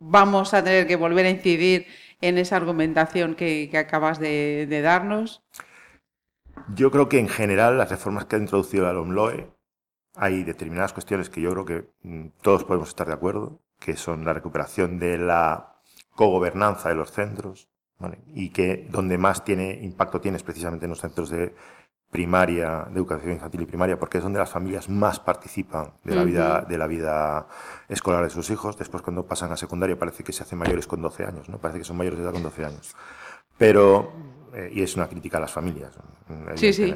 ¿Vamos 0.00 0.54
a 0.54 0.64
tener 0.64 0.86
que 0.86 0.96
volver 0.96 1.26
a 1.26 1.30
incidir 1.30 1.86
en 2.22 2.38
esa 2.38 2.56
argumentación 2.56 3.34
que, 3.34 3.70
acabas 3.76 4.18
de, 4.18 4.80
darnos? 4.82 5.42
Yo 6.74 6.90
creo 6.90 7.10
que 7.10 7.18
en 7.18 7.28
general 7.28 7.76
las 7.76 7.90
reformas 7.90 8.24
que 8.24 8.36
ha 8.36 8.38
introducido 8.38 8.86
la 8.86 8.94
LOMLOE 8.94 9.50
hay 10.16 10.44
determinadas 10.44 10.94
cuestiones 10.94 11.28
que 11.28 11.42
yo 11.42 11.50
creo 11.50 11.64
que 11.66 11.90
mm, 12.02 12.28
todos 12.40 12.64
podemos 12.64 12.88
estar 12.88 13.08
de 13.08 13.12
acuerdo, 13.12 13.60
que 13.78 13.94
son 13.94 14.24
la 14.24 14.32
recuperación 14.32 14.98
de 14.98 15.18
la 15.18 15.82
cogobernanza 16.14 16.88
de 16.88 16.94
los 16.94 17.12
centros, 17.12 17.68
y 18.34 18.50
que 18.50 18.86
donde 18.90 19.18
más 19.18 19.44
tiene 19.44 19.72
impacto 19.82 20.20
tienes 20.20 20.42
precisamente 20.42 20.86
en 20.86 20.90
los 20.90 21.00
centros 21.00 21.30
de 21.30 21.54
primaria, 22.10 22.86
de 22.90 22.96
educación 22.96 23.32
infantil 23.32 23.62
y 23.62 23.66
primaria, 23.66 23.98
porque 23.98 24.18
es 24.18 24.24
donde 24.24 24.38
las 24.38 24.50
familias 24.50 24.88
más 24.88 25.20
participan 25.20 25.92
de 26.04 26.14
la, 26.14 26.24
vida, 26.24 26.62
de 26.62 26.78
la 26.78 26.86
vida 26.86 27.46
escolar 27.88 28.24
de 28.24 28.30
sus 28.30 28.48
hijos. 28.50 28.78
Después, 28.78 29.02
cuando 29.02 29.26
pasan 29.26 29.52
a 29.52 29.56
secundaria, 29.56 29.98
parece 29.98 30.24
que 30.24 30.32
se 30.32 30.42
hacen 30.42 30.58
mayores 30.58 30.86
con 30.86 31.02
12 31.02 31.24
años, 31.24 31.48
¿no? 31.48 31.58
Parece 31.58 31.80
que 31.80 31.84
son 31.84 31.98
mayores 31.98 32.18
de 32.18 32.24
edad 32.24 32.32
con 32.32 32.42
12 32.42 32.64
años. 32.64 32.96
Pero, 33.58 34.12
eh, 34.54 34.70
y 34.72 34.82
es 34.82 34.96
una 34.96 35.06
crítica 35.08 35.36
a 35.36 35.40
las 35.42 35.52
familias, 35.52 35.92
sí, 36.54 36.72
sí. 36.72 36.94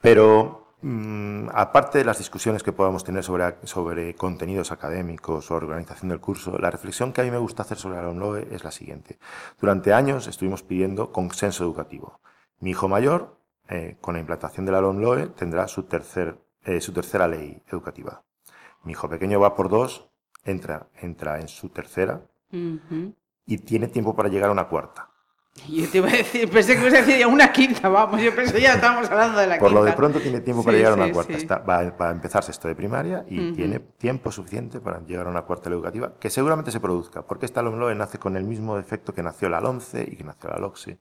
Pero 0.00 0.71
Mm, 0.84 1.48
aparte 1.54 1.98
de 1.98 2.04
las 2.04 2.18
discusiones 2.18 2.64
que 2.64 2.72
podamos 2.72 3.04
tener 3.04 3.22
sobre, 3.22 3.54
sobre 3.62 4.14
contenidos 4.16 4.72
académicos 4.72 5.48
o 5.50 5.54
organización 5.54 6.08
del 6.08 6.18
curso, 6.20 6.58
la 6.58 6.72
reflexión 6.72 7.12
que 7.12 7.20
a 7.20 7.24
mí 7.24 7.30
me 7.30 7.38
gusta 7.38 7.62
hacer 7.62 7.78
sobre 7.78 7.96
la 7.96 8.02
LOMLOE 8.02 8.48
es 8.50 8.64
la 8.64 8.72
siguiente. 8.72 9.18
Durante 9.60 9.92
años 9.92 10.26
estuvimos 10.26 10.64
pidiendo 10.64 11.12
consenso 11.12 11.62
educativo. 11.62 12.20
Mi 12.58 12.70
hijo 12.70 12.88
mayor, 12.88 13.36
eh, 13.68 13.96
con 14.00 14.14
la 14.14 14.20
implantación 14.20 14.66
de 14.66 14.72
la 14.72 14.80
LOMLOE, 14.80 15.28
tendrá 15.28 15.68
su, 15.68 15.84
tercer, 15.84 16.36
eh, 16.64 16.80
su 16.80 16.92
tercera 16.92 17.28
ley 17.28 17.62
educativa. 17.68 18.24
Mi 18.82 18.92
hijo 18.92 19.08
pequeño 19.08 19.38
va 19.38 19.54
por 19.54 19.68
dos, 19.68 20.10
entra, 20.44 20.88
entra 21.00 21.38
en 21.38 21.46
su 21.46 21.68
tercera 21.68 22.22
y 23.46 23.58
tiene 23.58 23.86
tiempo 23.86 24.16
para 24.16 24.28
llegar 24.28 24.48
a 24.48 24.52
una 24.52 24.68
cuarta. 24.68 25.11
Yo 25.68 25.88
te 25.88 25.98
iba 25.98 26.08
a 26.08 26.12
decir, 26.12 26.50
pensé 26.50 26.74
que 26.74 26.80
ibas 26.80 26.94
a 26.94 26.96
decir 26.98 27.18
ya 27.18 27.28
una 27.28 27.52
quinta, 27.52 27.88
vamos, 27.88 28.20
yo 28.22 28.34
pensé 28.34 28.60
ya 28.60 28.74
estábamos 28.74 29.08
hablando 29.10 29.38
de 29.38 29.46
la 29.46 29.54
quinta. 29.54 29.64
Por 29.66 29.72
lo 29.72 29.84
de 29.84 29.92
pronto 29.92 30.18
tiene 30.18 30.40
tiempo 30.40 30.64
para 30.64 30.76
llegar 30.76 30.92
a 30.92 30.96
una 30.96 31.12
cuarta. 31.12 31.58
va, 31.58 31.78
a 31.78 32.10
empezar 32.10 32.42
sexto 32.42 32.68
de 32.68 32.74
primaria 32.74 33.24
y 33.28 33.52
tiene 33.52 33.78
tiempo 33.78 34.32
suficiente 34.32 34.80
para 34.80 35.00
llegar 35.04 35.26
a 35.26 35.30
una 35.30 35.42
cuarta 35.42 35.68
educativa, 35.68 36.14
que 36.18 36.30
seguramente 36.30 36.70
se 36.70 36.80
produzca, 36.80 37.22
porque 37.22 37.46
esta 37.46 37.62
LOMLOE 37.62 37.94
nace 37.94 38.18
con 38.18 38.36
el 38.36 38.44
mismo 38.44 38.76
defecto 38.76 39.14
que 39.14 39.22
nació 39.22 39.50
la 39.50 39.60
LONCE 39.60 40.08
y 40.10 40.16
que 40.16 40.24
nació 40.24 40.50
la 40.50 40.56
LOCSE, 40.56 40.98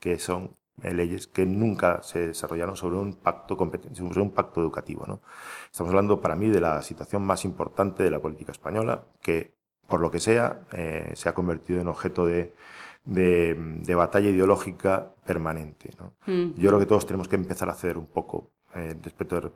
que 0.00 0.18
son 0.18 0.56
eh, 0.82 0.92
leyes 0.92 1.28
que 1.28 1.46
nunca 1.46 2.02
se 2.02 2.28
desarrollaron 2.28 2.76
sobre 2.76 2.96
un 2.96 3.14
pacto 3.14 3.56
sobre 3.56 4.20
un 4.20 4.32
pacto 4.32 4.60
educativo. 4.60 5.04
¿no? 5.06 5.20
Estamos 5.70 5.90
hablando 5.90 6.20
para 6.20 6.34
mí 6.34 6.48
de 6.48 6.60
la 6.60 6.82
situación 6.82 7.22
más 7.22 7.44
importante 7.44 8.02
de 8.02 8.10
la 8.10 8.18
política 8.18 8.52
española, 8.52 9.04
que 9.20 9.54
por 9.86 10.00
lo 10.00 10.10
que 10.10 10.18
sea 10.18 10.62
eh, 10.72 11.12
se 11.14 11.28
ha 11.28 11.34
convertido 11.34 11.80
en 11.80 11.88
objeto 11.88 12.26
de 12.26 12.54
de, 13.04 13.94
batalla 13.94 14.30
ideológica 14.30 15.14
permanente. 15.24 15.90
Mm. 16.26 16.54
Yo 16.54 16.68
creo 16.68 16.78
que 16.78 16.86
todos 16.86 17.06
tenemos 17.06 17.28
que 17.28 17.36
empezar 17.36 17.68
a 17.68 17.72
hacer 17.72 17.98
un 17.98 18.06
poco 18.06 18.52
eh, 18.74 18.96
respecto, 19.02 19.40
de, 19.40 19.50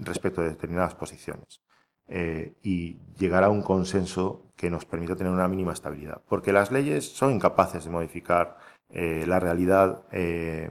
respecto 0.00 0.42
de 0.42 0.50
determinadas 0.50 0.94
posiciones 0.94 1.60
eh, 2.06 2.54
y 2.62 2.98
llegar 3.18 3.42
a 3.42 3.50
un 3.50 3.62
consenso 3.62 4.52
que 4.54 4.70
nos 4.70 4.84
permita 4.84 5.16
tener 5.16 5.32
una 5.32 5.48
mínima 5.48 5.72
estabilidad. 5.72 6.22
Porque 6.28 6.52
las 6.52 6.70
leyes 6.70 7.08
son 7.08 7.32
incapaces 7.32 7.84
de 7.84 7.90
modificar 7.90 8.58
eh, 8.90 9.24
la 9.26 9.40
realidad 9.40 10.04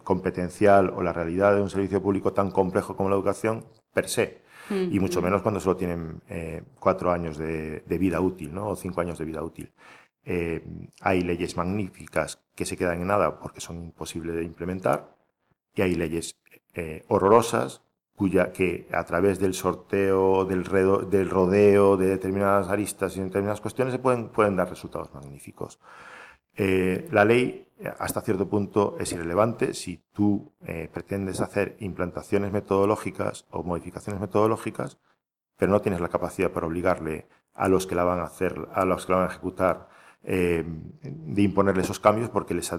competencial 0.04 0.90
o 0.90 1.02
la 1.02 1.14
realidad 1.14 1.56
de 1.56 1.62
un 1.62 1.70
servicio 1.70 2.02
público 2.02 2.34
tan 2.34 2.52
complejo 2.52 2.96
como 2.96 3.10
la 3.10 3.16
educación 3.16 3.66
per 3.94 4.08
se. 4.08 4.44
Mm. 4.70 4.94
Y 4.94 5.00
mucho 5.00 5.22
menos 5.22 5.42
cuando 5.42 5.60
solo 5.60 5.76
tienen 5.76 6.22
cuatro 6.80 7.12
años 7.12 7.38
de, 7.38 7.84
vida 8.00 8.22
útil, 8.22 8.54
¿no? 8.54 8.70
O 8.70 8.76
cinco 8.76 9.02
años 9.02 9.18
de 9.18 9.26
vida 9.26 9.42
útil. 9.42 9.74
Eh, 10.32 10.64
hay 11.02 11.22
leyes 11.22 11.58
magníficas 11.58 12.40
que 12.54 12.64
se 12.64 12.78
quedan 12.78 13.02
en 13.02 13.08
nada 13.08 13.40
porque 13.40 13.62
son 13.62 13.84
imposibles 13.84 14.36
de 14.36 14.44
implementar 14.44 15.16
y 15.74 15.82
hay 15.82 15.96
leyes 15.96 16.40
eh, 16.76 17.04
horrorosas 17.08 17.82
cuya 18.14 18.52
que 18.54 18.88
a 18.92 19.04
través 19.06 19.40
del 19.40 19.56
sorteo, 19.56 20.46
del, 20.46 20.66
del 21.10 21.30
rodeo 21.32 21.98
de 21.98 22.06
determinadas 22.06 22.68
aristas 22.68 23.18
y 23.18 23.22
determinadas 23.22 23.60
cuestiones 23.60 23.92
se 23.92 23.98
pueden, 23.98 24.30
pueden 24.30 24.56
dar 24.56 24.70
resultados 24.70 25.12
magníficos. 25.16 25.80
Eh, 26.56 27.08
la 27.12 27.26
ley 27.26 27.66
hasta 27.98 28.22
cierto 28.22 28.48
punto 28.48 28.98
es 29.00 29.12
irrelevante 29.12 29.74
si 29.74 30.04
tú 30.14 30.54
pretendes 30.94 31.42
hacer 31.42 31.76
implantaciones 31.80 32.52
metodológicas 32.52 33.48
o 33.50 33.64
modificaciones 33.64 34.22
metodológicas, 34.22 35.00
pero 35.58 35.72
no 35.72 35.82
tienes 35.82 36.02
la 36.02 36.10
capacidad 36.10 36.52
para 36.52 36.68
obligarle 36.68 37.28
a 37.56 37.68
los 37.68 37.88
que 37.88 37.96
la 37.96 38.04
van 38.04 38.20
a 38.20 38.26
hacer, 38.26 38.68
a 38.74 38.86
los 38.86 39.08
que 39.08 39.14
la 39.14 39.20
van 39.20 39.30
a 39.30 39.32
ejecutar, 39.32 39.89
eh, 40.22 40.66
de 41.02 41.42
imponerle 41.42 41.82
esos 41.82 42.00
cambios 42.00 42.30
porque 42.30 42.54
les, 42.54 42.72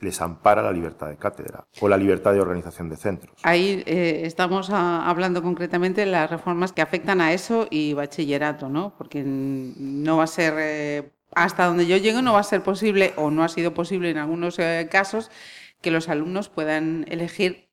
les, 0.00 0.20
ampara 0.20 0.62
la 0.62 0.70
libertad 0.70 1.08
de 1.08 1.16
cátedra 1.16 1.66
o 1.80 1.88
la 1.88 1.96
libertad 1.96 2.32
de 2.32 2.40
organización 2.40 2.88
de 2.88 2.96
centros. 2.96 3.36
Ahí 3.42 3.82
eh, 3.86 4.22
estamos 4.24 4.70
hablando 4.70 5.42
concretamente 5.42 6.02
de 6.02 6.06
las 6.06 6.30
reformas 6.30 6.72
que 6.72 6.82
afectan 6.82 7.20
a 7.20 7.32
eso 7.32 7.66
y 7.68 7.94
bachillerato, 7.94 8.68
¿no? 8.68 8.94
Porque 8.96 9.24
no 9.24 10.18
va 10.18 10.24
a 10.24 10.28
ser, 10.28 10.54
eh, 10.58 11.10
hasta 11.34 11.66
donde 11.66 11.86
yo 11.86 11.96
llego, 11.96 12.22
no 12.22 12.34
va 12.34 12.40
a 12.40 12.44
ser 12.44 12.62
posible 12.62 13.12
o 13.16 13.32
no 13.32 13.42
ha 13.42 13.48
sido 13.48 13.74
posible 13.74 14.10
en 14.10 14.18
algunos 14.18 14.58
casos 14.88 15.32
que 15.80 15.90
los 15.90 16.08
alumnos 16.08 16.48
puedan 16.48 17.06
elegir 17.08 17.63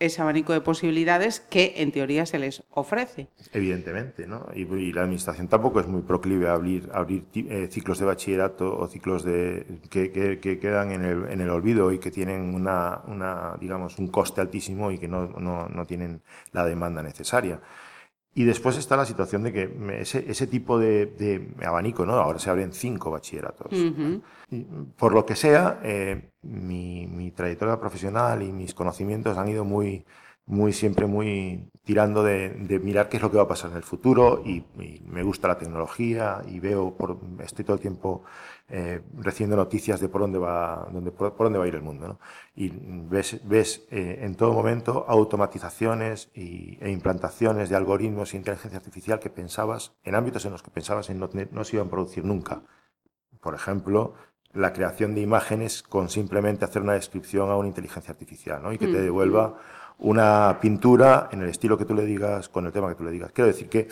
ese 0.00 0.22
abanico 0.22 0.52
de 0.52 0.60
posibilidades 0.60 1.40
que 1.40 1.74
en 1.78 1.92
teoría 1.92 2.26
se 2.26 2.38
les 2.38 2.62
ofrece. 2.70 3.28
Evidentemente, 3.52 4.26
¿no? 4.26 4.46
Y, 4.54 4.92
la 4.92 5.02
administración 5.02 5.48
tampoco 5.48 5.80
es 5.80 5.86
muy 5.86 6.02
proclive 6.02 6.48
a 6.48 6.52
abrir, 6.52 6.88
abrir 6.92 7.24
eh, 7.34 7.68
ciclos 7.70 7.98
de 7.98 8.06
bachillerato 8.06 8.76
o 8.78 8.86
ciclos 8.88 9.24
de, 9.24 9.80
que, 9.90 10.10
que, 10.10 10.58
quedan 10.58 10.92
en 10.92 11.04
el, 11.04 11.30
en 11.30 11.40
el, 11.40 11.50
olvido 11.50 11.92
y 11.92 11.98
que 11.98 12.10
tienen 12.10 12.54
una, 12.54 13.02
una, 13.06 13.56
digamos, 13.60 13.98
un 13.98 14.08
coste 14.08 14.40
altísimo 14.40 14.90
y 14.90 14.98
que 14.98 15.08
no, 15.08 15.26
no, 15.26 15.68
no 15.68 15.86
tienen 15.86 16.22
la 16.52 16.64
demanda 16.64 17.02
necesaria. 17.02 17.60
Y 18.38 18.44
después 18.44 18.76
está 18.78 18.96
la 18.96 19.04
situación 19.04 19.42
de 19.42 19.52
que 19.52 19.98
ese, 20.00 20.24
ese 20.30 20.46
tipo 20.46 20.78
de, 20.78 21.56
abanico, 21.60 22.06
¿no? 22.06 22.12
Ahora 22.12 22.38
se 22.38 22.48
abren 22.48 22.72
cinco 22.72 23.10
bachilleratos. 23.10 23.72
por 24.96 25.12
lo 25.12 25.26
que 25.26 25.34
sea, 25.34 25.80
eh, 25.82 26.30
mi, 26.42 27.08
mi, 27.08 27.32
trayectoria 27.32 27.80
profesional 27.80 28.44
y 28.44 28.52
mis 28.52 28.74
conocimientos 28.74 29.36
han 29.36 29.48
ido 29.48 29.64
muy, 29.64 30.04
muy 30.46 30.72
siempre 30.72 31.06
muy 31.06 31.68
tirando 31.82 32.22
de, 32.22 32.80
mirar 32.80 33.08
qué 33.08 33.16
es 33.16 33.22
lo 33.24 33.30
que 33.32 33.38
va 33.38 33.42
a 33.42 33.48
pasar 33.48 33.72
en 33.72 33.78
el 33.78 33.82
futuro 33.82 34.40
y, 34.44 34.62
me 35.04 35.24
gusta 35.24 35.48
la 35.48 35.58
tecnología 35.58 36.40
y 36.46 36.60
veo, 36.60 36.96
por, 36.96 37.18
estoy 37.40 37.64
todo 37.64 37.74
el 37.74 37.82
tiempo 37.82 38.22
eh, 38.70 39.00
recibiendo 39.16 39.56
noticias 39.56 39.98
de 39.98 40.10
por 40.10 40.20
dónde 40.20 40.38
va, 40.38 40.86
dónde, 40.92 41.10
por, 41.10 41.34
dónde 41.36 41.58
va 41.58 41.64
a 41.64 41.68
ir 41.68 41.74
el 41.74 41.82
mundo. 41.82 42.06
¿no? 42.06 42.18
Y 42.54 42.70
ves, 42.74 43.40
ves 43.44 43.86
eh, 43.90 44.20
en 44.22 44.34
todo 44.34 44.52
momento 44.52 45.06
automatizaciones 45.08 46.30
y, 46.34 46.76
e 46.82 46.90
implantaciones 46.90 47.70
de 47.70 47.76
algoritmos 47.76 48.34
e 48.34 48.36
inteligencia 48.36 48.78
artificial 48.78 49.20
que 49.20 49.30
pensabas, 49.30 49.92
en 50.04 50.14
ámbitos 50.14 50.44
en 50.44 50.52
los 50.52 50.62
que 50.62 50.70
pensabas 50.70 51.08
en 51.08 51.18
no, 51.18 51.30
no 51.50 51.64
se 51.64 51.76
iban 51.76 51.88
a 51.88 51.90
producir 51.90 52.24
nunca. 52.24 52.62
Por 53.40 53.54
ejemplo, 53.54 54.14
la 54.52 54.72
creación 54.72 55.14
de 55.14 55.22
imágenes 55.22 55.82
con 55.82 56.10
simplemente 56.10 56.64
hacer 56.64 56.82
una 56.82 56.92
descripción 56.94 57.50
a 57.50 57.56
una 57.56 57.68
inteligencia 57.68 58.12
artificial 58.12 58.62
¿no? 58.62 58.72
y 58.72 58.78
que 58.78 58.86
te 58.86 58.98
mm. 58.98 59.02
devuelva 59.02 59.58
una 59.98 60.58
pintura 60.60 61.28
en 61.32 61.42
el 61.42 61.48
estilo 61.48 61.76
que 61.76 61.84
tú 61.84 61.94
le 61.94 62.04
digas, 62.04 62.48
con 62.48 62.66
el 62.66 62.72
tema 62.72 62.88
que 62.88 62.94
tú 62.94 63.04
le 63.04 63.10
digas. 63.10 63.32
Quiero 63.32 63.48
decir 63.48 63.68
que 63.68 63.88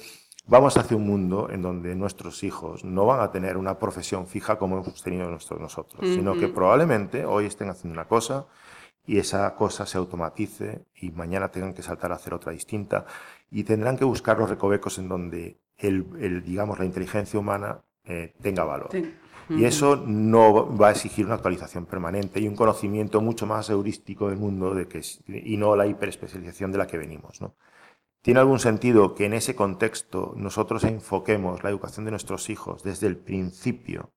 vamos 0.47 0.77
hacia 0.77 0.97
un 0.97 1.07
mundo 1.07 1.49
en 1.51 1.63
donde 1.63 1.95
nuestros 1.95 2.45
hijos 2.45 2.85
no 2.85 3.07
van 3.07 3.21
a 3.21 3.31
tener 3.31 3.57
una 3.57 3.79
profesión 3.79 4.27
fija 4.27 4.59
como 4.59 4.79
hemos 4.79 5.03
tenido 5.03 5.31
nosotros, 5.31 6.01
sino 6.03 6.35
que 6.39 6.49
probablemente 6.49 7.25
hoy 7.25 7.47
estén 7.47 7.69
haciendo 7.69 7.99
una 7.99 8.09
cosa 8.09 8.47
y 9.07 9.19
esa 9.19 9.55
cosa 9.55 9.87
se 9.87 9.99
automatice 9.99 10.85
y 10.97 11.11
mañana 11.11 11.49
tengan 11.49 11.75
que 11.75 11.83
saltar 11.83 12.13
a 12.13 12.17
hacer 12.17 12.35
otra 12.35 12.53
distinta 12.53 13.07
y 13.51 13.65
tendrán 13.65 13.97
que 13.97 14.05
buscar 14.05 14.39
los 14.39 14.51
recovecos 14.51 14.99
en 14.99 15.09
donde 15.09 15.59
el, 15.79 16.43
digamos, 16.45 16.79
la 16.79 16.85
inteligencia 16.85 17.39
humana 17.39 17.81
eh, 18.05 18.35
tenga 18.41 18.65
valor. 18.65 18.91
Y 19.49 19.65
eso 19.65 19.95
no 19.95 20.77
va 20.77 20.89
a 20.89 20.91
exigir 20.91 21.25
una 21.25 21.37
actualización 21.37 21.87
permanente 21.87 22.41
y 22.41 22.49
un 22.49 22.57
conocimiento 22.57 23.21
mucho 23.21 23.47
más 23.47 23.71
heurístico 23.71 24.29
del 24.29 24.39
mundo 24.39 24.75
de 24.75 24.89
que, 24.89 25.03
y 25.29 25.57
no 25.57 25.77
la 25.77 25.87
hiperespecialización 25.87 26.73
de 26.73 26.79
la 26.79 26.89
que 26.89 26.99
venimos. 26.99 27.41
¿no? 27.41 27.55
¿Tiene 28.27 28.41
algún 28.41 28.59
sentido 28.59 29.15
que 29.15 29.27
en 29.27 29.35
ese 29.35 29.55
contexto 29.55 30.33
nosotros 30.35 30.83
enfoquemos 30.83 31.63
la 31.63 31.71
educación 31.71 32.07
de 32.07 32.11
nuestros 32.11 32.51
hijos 32.51 32.83
desde 32.83 33.07
el 33.07 33.17
principio 33.17 34.11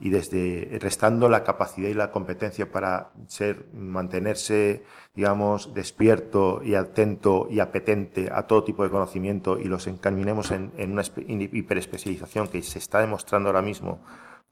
y 0.00 0.10
desde 0.10 0.76
restando 0.80 1.28
la 1.28 1.44
capacidad 1.44 1.88
y 1.88 1.94
la 1.94 2.10
competencia 2.10 2.72
para 2.72 3.12
ser, 3.28 3.68
mantenerse, 3.72 4.82
digamos, 5.14 5.72
despierto 5.72 6.64
y 6.64 6.74
atento 6.74 7.46
y 7.48 7.60
apetente 7.60 8.28
a 8.32 8.48
todo 8.48 8.64
tipo 8.64 8.82
de 8.82 8.90
conocimiento 8.90 9.56
y 9.56 9.66
los 9.66 9.86
encaminemos 9.86 10.50
en, 10.50 10.72
una 10.76 11.04
hiperespecialización 11.22 12.48
que 12.48 12.60
se 12.60 12.80
está 12.80 12.98
demostrando 13.02 13.50
ahora 13.50 13.62
mismo 13.62 14.00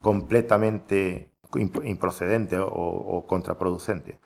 completamente 0.00 1.32
improcedente 1.82 2.56
o, 2.60 3.24
contraproducente? 3.26 4.20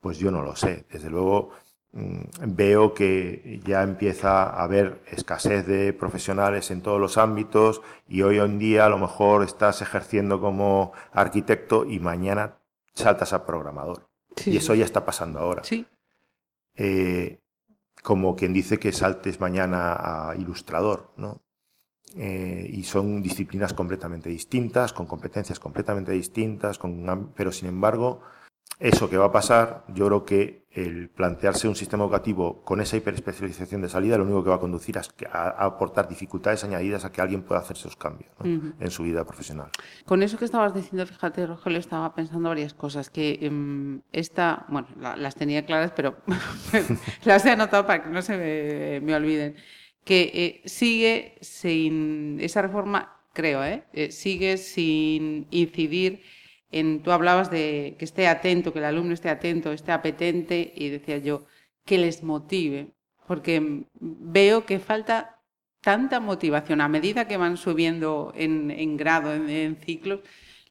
Pues 0.00 0.16
yo 0.16 0.30
no 0.30 0.40
lo 0.40 0.56
sé. 0.56 0.86
Desde 0.90 1.10
luego 1.10 1.50
veo 1.94 2.92
que 2.92 3.60
ya 3.64 3.82
empieza 3.82 4.42
a 4.42 4.64
haber 4.64 5.00
escasez 5.12 5.66
de 5.66 5.92
profesionales 5.92 6.70
en 6.70 6.82
todos 6.82 7.00
los 7.00 7.18
ámbitos 7.18 7.82
y 8.08 8.22
hoy 8.22 8.38
en 8.38 8.58
día 8.58 8.86
a 8.86 8.88
lo 8.88 8.98
mejor 8.98 9.44
estás 9.44 9.80
ejerciendo 9.80 10.40
como 10.40 10.92
arquitecto 11.12 11.84
y 11.84 12.00
mañana 12.00 12.58
saltas 12.94 13.32
a 13.32 13.46
programador. 13.46 14.08
Y 14.44 14.56
eso 14.56 14.74
ya 14.74 14.84
está 14.84 15.04
pasando 15.04 15.38
ahora. 15.38 15.62
Sí. 15.62 15.86
Eh, 16.74 17.38
como 18.02 18.34
quien 18.34 18.52
dice 18.52 18.78
que 18.78 18.92
saltes 18.92 19.40
mañana 19.40 19.94
a 20.30 20.34
ilustrador, 20.36 21.12
¿no? 21.16 21.42
Eh, 22.16 22.68
y 22.70 22.82
son 22.84 23.22
disciplinas 23.22 23.72
completamente 23.72 24.28
distintas, 24.28 24.92
con 24.92 25.06
competencias 25.06 25.58
completamente 25.58 26.12
distintas, 26.12 26.78
con, 26.78 27.32
pero 27.34 27.50
sin 27.50 27.68
embargo, 27.68 28.20
eso 28.78 29.08
que 29.08 29.16
va 29.16 29.26
a 29.26 29.32
pasar, 29.32 29.84
yo 29.88 30.06
creo 30.06 30.24
que 30.24 30.63
el 30.74 31.08
plantearse 31.08 31.68
un 31.68 31.76
sistema 31.76 32.04
educativo 32.04 32.62
con 32.64 32.80
esa 32.80 32.96
hiperespecialización 32.96 33.80
de 33.82 33.88
salida, 33.88 34.18
lo 34.18 34.24
único 34.24 34.42
que 34.42 34.50
va 34.50 34.56
a 34.56 34.60
conducir 34.60 34.98
es 34.98 35.10
a, 35.30 35.64
aportar 35.64 36.08
dificultades 36.08 36.64
añadidas 36.64 37.04
a 37.04 37.12
que 37.12 37.20
alguien 37.20 37.42
pueda 37.42 37.60
hacer 37.60 37.76
esos 37.76 37.96
cambios 37.96 38.30
en 38.42 38.90
su 38.90 39.04
vida 39.04 39.24
profesional. 39.24 39.70
Con 40.04 40.22
eso 40.22 40.36
que 40.36 40.44
estabas 40.44 40.74
diciendo, 40.74 41.06
fíjate, 41.06 41.46
Rogelio, 41.46 41.78
estaba 41.78 42.14
pensando 42.14 42.48
varias 42.48 42.74
cosas, 42.74 43.08
que 43.08 43.38
em, 43.40 44.00
esta, 44.12 44.66
bueno, 44.68 44.88
las 44.96 45.34
tenía 45.34 45.64
claras, 45.64 45.92
pero 45.94 46.16
las 47.24 47.46
he 47.46 47.50
anotado 47.50 47.86
para 47.86 48.02
que 48.02 48.10
no 48.10 48.22
se 48.22 49.00
me 49.02 49.14
olviden 49.14 49.56
que 50.04 50.30
eh, 50.34 50.68
sigue 50.68 51.36
sin, 51.40 52.38
esa 52.40 52.62
reforma, 52.62 53.16
creo, 53.32 53.64
¿eh? 53.64 53.84
¿eh? 53.92 54.12
sigue 54.12 54.58
sin 54.58 55.46
incidir 55.50 56.22
tú 57.02 57.12
hablabas 57.12 57.50
de 57.50 57.96
que 57.98 58.04
esté 58.04 58.26
atento, 58.28 58.72
que 58.72 58.80
el 58.80 58.84
alumno 58.86 59.14
esté 59.14 59.28
atento, 59.28 59.72
esté 59.72 59.92
apetente, 59.92 60.72
y 60.74 60.88
decía 60.88 61.18
yo, 61.18 61.46
que 61.84 61.98
les 61.98 62.22
motive, 62.22 62.88
porque 63.26 63.84
veo 64.00 64.66
que 64.66 64.78
falta 64.78 65.40
tanta 65.80 66.20
motivación. 66.20 66.80
A 66.80 66.88
medida 66.88 67.28
que 67.28 67.36
van 67.36 67.56
subiendo 67.56 68.32
en, 68.36 68.96
grado, 68.96 69.34
en, 69.34 69.76
ciclos, 69.76 70.20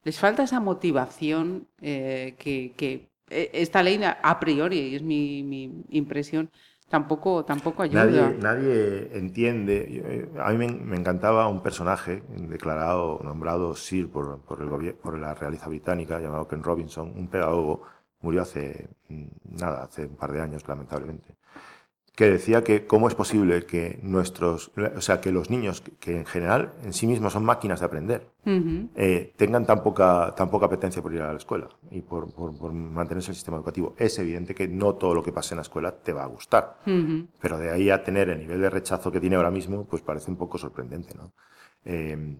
les 0.03 0.19
falta 0.19 0.43
esa 0.43 0.59
motivación 0.59 1.67
eh, 1.81 2.35
que, 2.37 3.09
esta 3.29 3.81
ley 3.81 3.99
a 4.03 4.39
priori, 4.39 4.95
es 4.95 5.01
mi 5.01 5.83
impresión, 5.89 6.51
tampoco, 6.89 7.43
tampoco 7.45 7.83
ayuda. 7.83 8.05
Nadie, 8.05 8.37
nadie 8.39 9.17
entiende. 9.17 9.85
Eh, 9.89 10.29
a 10.39 10.51
mí 10.51 10.67
me, 10.67 10.95
encantaba 10.95 11.47
un 11.47 11.61
personaje 11.61 12.23
declarado, 12.29 13.19
nombrado 13.23 13.75
Sir 13.75 14.09
por, 14.09 14.39
por, 14.41 14.61
el, 14.61 14.93
por 14.95 15.17
la 15.17 15.33
realeza 15.33 15.67
británica, 15.67 16.19
llamado 16.19 16.47
Ken 16.47 16.63
Robinson, 16.63 17.13
un 17.15 17.27
pedagogo, 17.27 17.83
murió 18.21 18.41
hace 18.41 18.89
mm, 19.09 19.25
nada, 19.59 19.83
hace 19.83 20.05
un 20.05 20.15
par 20.15 20.31
de 20.31 20.41
años, 20.41 20.67
lamentablemente 20.67 21.35
que 22.15 22.29
decía 22.29 22.63
que 22.63 22.85
cómo 22.85 23.07
es 23.07 23.15
posible 23.15 23.65
que 23.65 23.99
nuestros, 24.03 24.71
o 24.95 25.01
sea, 25.01 25.19
que 25.19 25.31
los 25.31 25.49
niños, 25.49 25.81
que 25.99 26.17
en 26.17 26.25
general 26.25 26.73
en 26.83 26.93
sí 26.93 27.07
mismos 27.07 27.33
son 27.33 27.43
máquinas 27.43 27.79
de 27.79 27.85
aprender, 27.87 28.27
eh, 28.45 29.33
tengan 29.35 29.65
tan 29.65 29.81
poca, 29.81 30.33
tan 30.35 30.49
poca 30.51 30.67
apetencia 30.67 31.01
por 31.01 31.13
ir 31.13 31.21
a 31.21 31.31
la 31.31 31.37
escuela 31.37 31.69
y 31.89 32.01
por, 32.01 32.31
por, 32.31 32.71
mantenerse 32.71 33.27
en 33.27 33.31
el 33.31 33.35
sistema 33.35 33.57
educativo. 33.57 33.95
Es 33.97 34.19
evidente 34.19 34.53
que 34.53 34.67
no 34.67 34.93
todo 34.93 35.15
lo 35.15 35.23
que 35.23 35.31
pase 35.31 35.55
en 35.55 35.57
la 35.57 35.63
escuela 35.63 35.91
te 35.91 36.13
va 36.13 36.23
a 36.23 36.27
gustar, 36.27 36.77
pero 37.41 37.57
de 37.57 37.71
ahí 37.71 37.89
a 37.89 38.03
tener 38.03 38.29
el 38.29 38.37
nivel 38.37 38.61
de 38.61 38.69
rechazo 38.69 39.11
que 39.11 39.19
tiene 39.19 39.35
ahora 39.35 39.51
mismo, 39.51 39.85
pues 39.85 40.03
parece 40.03 40.29
un 40.29 40.37
poco 40.37 40.59
sorprendente, 40.59 41.15
¿no? 41.15 41.31
Eh, 41.83 42.37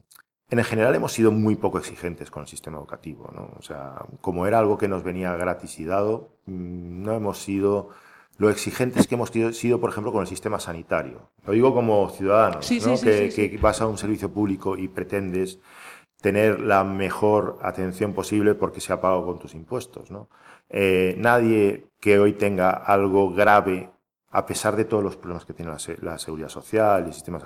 en 0.49 0.63
general 0.63 0.93
hemos 0.93 1.13
sido 1.13 1.31
muy 1.31 1.55
poco 1.55 1.79
exigentes 1.79 2.29
con 2.29 2.43
el 2.43 2.47
sistema 2.47 2.77
educativo, 2.77 3.31
¿no? 3.33 3.53
O 3.57 3.61
sea, 3.63 4.05
como 4.21 4.45
era 4.45 4.59
algo 4.59 4.77
que 4.77 4.87
nos 4.87 5.03
venía 5.03 5.35
gratis 5.35 5.79
y 5.79 5.85
dado, 5.85 6.35
mm, 6.45 7.01
no 7.01 7.13
hemos 7.13 7.39
sido 7.39 7.89
lo 8.37 8.49
exigentes 8.49 9.07
que 9.07 9.15
hemos 9.15 9.29
sido, 9.29 9.79
por 9.79 9.89
ejemplo, 9.89 10.11
con 10.11 10.21
el 10.21 10.27
sistema 10.27 10.59
sanitario. 10.59 11.29
Lo 11.45 11.53
digo 11.53 11.73
como 11.73 12.09
ciudadano, 12.09 12.59
que, 12.59 13.59
vas 13.61 13.81
a 13.81 13.87
un 13.87 13.97
servicio 13.97 14.31
público 14.31 14.77
y 14.77 14.87
pretendes 14.87 15.59
tener 16.21 16.61
la 16.61 16.83
mejor 16.83 17.59
atención 17.61 18.13
posible 18.13 18.55
porque 18.55 18.81
se 18.81 18.93
ha 18.93 19.01
pagado 19.01 19.25
con 19.25 19.39
tus 19.39 19.53
impuestos. 19.53 20.09
¿no? 20.09 20.29
Eh, 20.69 21.15
nadie 21.17 21.89
que 21.99 22.19
hoy 22.19 22.33
tenga 22.33 22.71
algo 22.71 23.33
grave 23.33 23.91
a 24.31 24.45
pesar 24.47 24.75
de 24.75 24.85
todos 24.85 25.03
los 25.03 25.15
problemas 25.15 25.45
que 25.45 25.53
tiene 25.53 25.71
la, 26.01 26.17
seguridad 26.17 26.49
social 26.49 27.03
y 27.03 27.09
el 27.09 27.13
sistema 27.13 27.39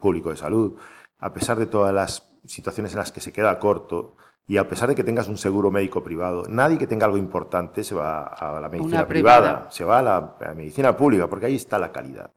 público 0.00 0.30
de 0.30 0.36
salud, 0.36 0.76
a 1.18 1.32
pesar 1.32 1.56
de 1.56 1.66
todas 1.66 1.94
las 1.94 2.28
situaciones 2.44 2.92
en 2.92 2.98
las 2.98 3.12
que 3.12 3.20
se 3.20 3.32
queda 3.32 3.60
corto, 3.60 4.16
y 4.48 4.56
a 4.56 4.66
pesar 4.66 4.88
de 4.88 4.94
que 4.94 5.04
tengas 5.04 5.28
un 5.28 5.36
seguro 5.36 5.70
médico 5.70 6.02
privado, 6.02 6.44
nadie 6.48 6.78
que 6.78 6.86
tenga 6.86 7.04
algo 7.04 7.18
importante 7.18 7.84
se 7.84 7.94
va 7.94 8.22
a 8.22 8.58
la 8.58 8.70
medicina 8.70 9.06
privada, 9.06 9.68
se 9.70 9.84
va 9.84 9.98
a 9.98 10.02
la, 10.02 10.54
medicina 10.56 10.96
pública, 10.96 11.28
porque 11.28 11.46
ahí 11.46 11.54
está 11.54 11.78
la 11.78 11.92
calidad. 11.92 12.30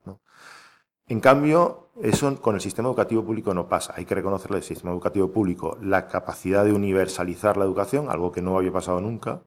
En 1.07 1.21
cambio, 1.21 1.87
eso 2.01 2.41
con 2.41 2.55
el 2.55 2.61
sistema 2.61 2.89
educativo 2.89 3.23
público 3.23 3.53
no 3.53 3.69
pasa. 3.69 3.93
Hay 3.95 4.03
que 4.03 4.13
reconocerle 4.13 4.57
al 4.57 4.63
sistema 4.63 4.91
educativo 4.91 5.31
público 5.31 5.77
la 5.81 6.09
capacidad 6.09 6.65
de 6.65 6.73
universalizar 6.73 7.55
la 7.55 7.63
educación, 7.63 8.09
algo 8.09 8.33
que 8.33 8.41
no 8.41 8.57
había 8.57 8.73
pasado 8.73 8.99
nunca, 8.99 9.43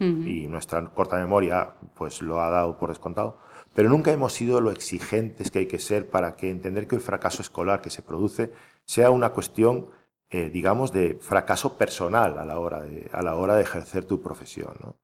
y 0.00 0.48
nuestra 0.48 0.84
corta 0.86 1.16
memoria 1.18 1.74
pues 1.94 2.20
lo 2.20 2.42
ha 2.42 2.50
dado 2.50 2.76
por 2.78 2.88
descontado. 2.88 3.38
Pero 3.76 3.88
nunca 3.88 4.10
hemos 4.10 4.32
sido 4.32 4.60
lo 4.60 4.72
exigentes 4.72 5.52
que 5.52 5.60
hay 5.60 5.66
que 5.66 5.78
ser 5.78 6.10
para 6.10 6.34
que 6.34 6.50
entender 6.50 6.88
que 6.88 6.96
el 6.96 7.00
fracaso 7.00 7.42
escolar 7.42 7.80
que 7.80 7.90
se 7.90 8.02
produce 8.02 8.52
sea 8.84 9.10
una 9.10 9.30
cuestión 9.30 9.86
eh, 10.32 10.48
digamos, 10.50 10.92
de 10.92 11.18
fracaso 11.20 11.76
personal 11.76 12.38
a 12.38 12.44
la 12.46 12.58
hora 12.58 12.80
de, 12.80 13.08
a 13.12 13.22
la 13.22 13.34
hora 13.36 13.54
de 13.54 13.62
ejercer 13.62 14.06
tu 14.06 14.22
profesión. 14.22 14.74
¿no? 14.80 14.96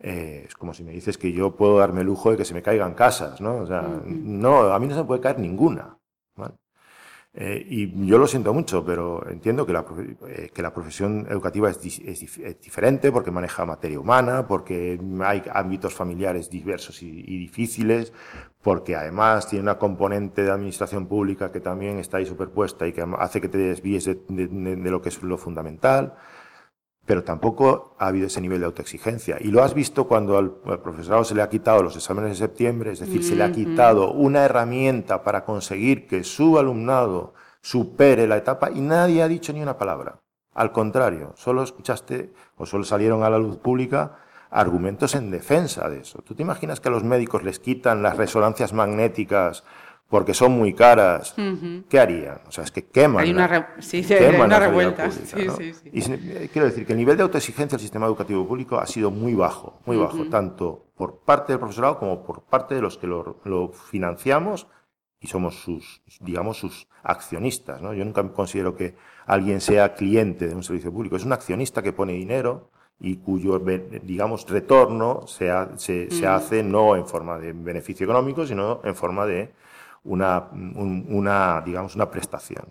Eh, 0.00 0.46
es 0.48 0.54
como 0.56 0.74
si 0.74 0.82
me 0.82 0.90
dices 0.90 1.16
que 1.16 1.32
yo 1.32 1.54
puedo 1.54 1.78
darme 1.78 2.00
el 2.00 2.08
lujo 2.08 2.32
de 2.32 2.36
que 2.36 2.44
se 2.44 2.54
me 2.54 2.62
caigan 2.62 2.94
casas, 2.94 3.40
¿no? 3.40 3.58
O 3.58 3.66
sea, 3.66 3.82
no, 4.04 4.72
a 4.72 4.78
mí 4.80 4.88
no 4.88 4.94
se 4.94 5.00
me 5.02 5.06
puede 5.06 5.20
caer 5.20 5.38
ninguna. 5.38 5.96
Eh, 7.36 7.66
y 7.68 8.06
yo 8.06 8.16
lo 8.16 8.28
siento 8.28 8.54
mucho, 8.54 8.84
pero 8.84 9.28
entiendo 9.28 9.66
que 9.66 9.72
la, 9.72 9.84
eh, 10.28 10.50
que 10.54 10.62
la 10.62 10.72
profesión 10.72 11.26
educativa 11.28 11.68
es, 11.68 11.80
diferente 12.62 13.10
porque 13.10 13.32
maneja 13.32 13.64
materia 13.64 13.98
humana, 13.98 14.46
porque 14.46 15.00
hay 15.24 15.42
ámbitos 15.52 15.94
familiares 15.94 16.48
diversos 16.48 17.02
y, 17.02 17.22
difíciles, 17.38 18.12
porque 18.62 18.94
además 18.94 19.48
tiene 19.48 19.64
una 19.64 19.78
componente 19.78 20.44
de 20.44 20.52
administración 20.52 21.06
pública 21.08 21.50
que 21.50 21.60
también 21.60 21.98
está 21.98 22.18
ahí 22.18 22.26
superpuesta 22.26 22.86
y 22.86 22.92
que 22.92 23.04
hace 23.18 23.40
que 23.40 23.48
te 23.48 23.58
desvíes 23.58 24.04
de, 24.04 24.14
de 24.28 24.90
lo 24.90 25.02
que 25.02 25.08
es 25.08 25.20
lo 25.22 25.36
fundamental 25.36 26.14
pero 27.06 27.22
tampoco 27.22 27.94
ha 27.98 28.06
habido 28.06 28.26
ese 28.26 28.40
nivel 28.40 28.60
de 28.60 28.66
autoexigencia. 28.66 29.36
Y 29.40 29.48
lo 29.48 29.62
has 29.62 29.74
visto 29.74 30.06
cuando 30.06 30.38
al, 30.38 30.52
profesorado 30.80 31.24
se 31.24 31.34
le 31.34 31.42
ha 31.42 31.48
quitado 31.48 31.82
los 31.82 31.96
exámenes 31.96 32.30
de 32.30 32.46
septiembre, 32.46 32.92
es 32.92 33.00
decir, 33.00 33.22
se 33.22 33.36
le 33.36 33.44
ha 33.44 33.52
quitado 33.52 34.12
una 34.12 34.44
herramienta 34.44 35.22
para 35.22 35.44
conseguir 35.44 36.06
que 36.06 36.24
su 36.24 36.58
alumnado 36.58 37.34
supere 37.60 38.26
la 38.26 38.36
etapa 38.36 38.70
y 38.70 38.80
nadie 38.80 39.22
ha 39.22 39.28
dicho 39.28 39.52
ni 39.52 39.62
una 39.62 39.76
palabra. 39.76 40.20
Al 40.54 40.72
contrario, 40.72 41.32
solo 41.36 41.62
escuchaste 41.62 42.32
o 42.56 42.64
solo 42.64 42.84
salieron 42.84 43.22
a 43.22 43.30
la 43.30 43.38
luz 43.38 43.56
pública 43.56 44.18
argumentos 44.50 45.16
en 45.16 45.30
defensa 45.30 45.88
de 45.90 46.00
eso. 46.00 46.22
¿Tú 46.22 46.34
te 46.34 46.42
imaginas 46.42 46.78
que 46.78 46.88
a 46.88 46.92
los 46.92 47.02
médicos 47.02 47.42
les 47.42 47.58
quitan 47.58 48.02
las 48.02 48.16
resonancias 48.16 48.72
magnéticas 48.72 49.64
porque 50.14 50.32
son 50.32 50.52
muy 50.52 50.74
caras, 50.74 51.34
¿qué 51.88 51.98
harían? 51.98 52.38
O 52.46 52.52
sea, 52.52 52.62
es 52.62 52.70
que 52.70 52.84
queman. 52.84 53.24
Hay 53.24 53.32
una, 53.32 53.74
sí, 53.80 54.06
una 54.40 54.60
revuelta. 54.60 55.08
Y 55.92 55.98
eh, 56.08 56.48
quiero 56.52 56.68
decir 56.68 56.86
que 56.86 56.92
el 56.92 56.98
nivel 57.00 57.16
de 57.16 57.24
autoexigencia 57.24 57.76
del 57.76 57.80
sistema 57.80 58.06
educativo 58.06 58.46
público 58.46 58.78
ha 58.78 58.86
sido 58.86 59.10
muy 59.10 59.34
bajo, 59.34 59.80
muy 59.86 59.96
bajo, 59.96 60.24
tanto 60.26 60.84
por 60.94 61.18
parte 61.24 61.52
del 61.52 61.58
profesorado 61.58 61.98
como 61.98 62.22
por 62.22 62.42
parte 62.42 62.76
de 62.76 62.80
los 62.80 62.96
que 62.96 63.08
lo, 63.08 63.72
financiamos 63.90 64.68
y 65.18 65.26
somos 65.26 65.56
sus, 65.56 66.00
digamos, 66.20 66.58
sus 66.58 66.86
accionistas. 67.02 67.82
¿no? 67.82 67.92
Yo 67.92 68.04
nunca 68.04 68.22
considero 68.32 68.76
que 68.76 68.94
alguien 69.26 69.60
sea 69.60 69.94
cliente 69.94 70.46
de 70.46 70.54
un 70.54 70.62
servicio 70.62 70.92
público. 70.92 71.16
Es 71.16 71.24
un 71.24 71.32
accionista 71.32 71.82
que 71.82 71.92
pone 71.92 72.12
dinero 72.12 72.70
y 73.00 73.16
cuyo, 73.16 73.58
digamos, 73.58 74.48
retorno 74.48 75.26
se, 75.26 75.50
se, 75.74 76.08
se 76.12 76.24
hace 76.28 76.62
no 76.62 76.94
en 76.94 77.04
forma 77.04 77.36
de 77.36 77.52
beneficio 77.52 78.04
económico, 78.04 78.46
sino 78.46 78.80
en 78.84 78.94
forma 78.94 79.26
de 79.26 79.63
una, 80.04 81.62
digamos, 81.64 81.94
una 81.94 82.10
prestación. 82.10 82.64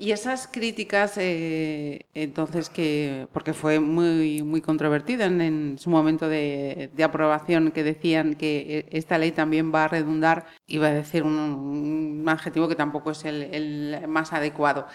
Y 0.00 0.12
esas 0.12 0.46
críticas, 0.46 1.14
eh, 1.18 2.06
entonces, 2.14 2.70
que 2.70 3.26
porque 3.32 3.52
fue 3.52 3.80
muy, 3.80 4.44
muy 4.44 4.60
controvertida 4.60 5.24
en, 5.26 5.76
su 5.76 5.90
momento 5.90 6.28
de, 6.28 6.92
aprobación, 7.02 7.72
que 7.72 7.82
decían 7.82 8.34
que 8.36 8.86
esta 8.92 9.18
ley 9.18 9.32
también 9.32 9.74
va 9.74 9.84
a 9.84 9.88
redundar, 9.88 10.46
iba 10.68 10.86
a 10.86 10.92
decir 10.92 11.24
un, 11.24 12.24
adjetivo 12.28 12.68
que 12.68 12.76
tampoco 12.76 13.10
es 13.10 13.24
el, 13.24 14.04
más 14.06 14.32
adecuado. 14.32 14.86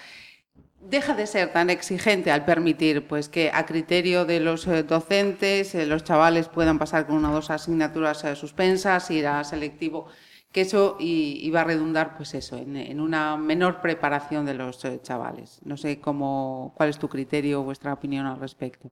Deja 0.80 1.16
de 1.16 1.28
ser 1.28 1.52
tan 1.52 1.70
exigente 1.70 2.32
al 2.32 2.46
permitir 2.46 3.06
pues, 3.06 3.28
que 3.28 3.52
a 3.54 3.66
criterio 3.66 4.24
de 4.26 4.39
los 4.39 4.68
eh, 4.68 4.84
docentes 4.84 5.76
eh, 5.76 5.86
los 5.86 6.04
chavales 6.06 6.48
puedan 6.48 6.80
pasar 6.80 7.08
con 7.08 7.16
una 7.18 7.32
o 7.32 7.34
dos 7.34 7.50
asignaturas 7.50 8.20
suspensas, 8.38 9.12
ir 9.12 9.28
a 9.28 9.44
selectivo 9.44 10.08
que 10.54 10.62
eso 10.62 10.96
iba 11.00 11.62
a 11.62 11.63
redundar, 11.63 12.16
pues 12.16 12.36
eso, 12.36 12.56
en, 12.58 13.02
una 13.02 13.36
menor 13.38 13.82
preparación 13.82 14.46
de 14.46 14.54
los 14.54 14.86
eh, 14.86 15.00
chavales. 15.02 15.60
No 15.66 15.78
sé 15.78 16.00
cómo, 16.00 16.74
cuál 16.78 16.89
es 16.89 17.00
tu 17.00 17.10
criterio 17.10 17.62
o 17.62 17.63
vuestra 17.63 17.92
opinión 17.92 18.28
al 18.28 18.39
respecto. 18.39 18.88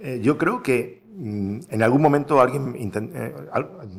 Eh, 0.00 0.20
yo 0.22 0.36
creo 0.36 0.62
que 0.62 1.02
mm, 1.06 1.60
en 1.70 1.82
algún 1.82 2.02
momento 2.02 2.38
alguien 2.40 2.74
eh, 2.76 3.34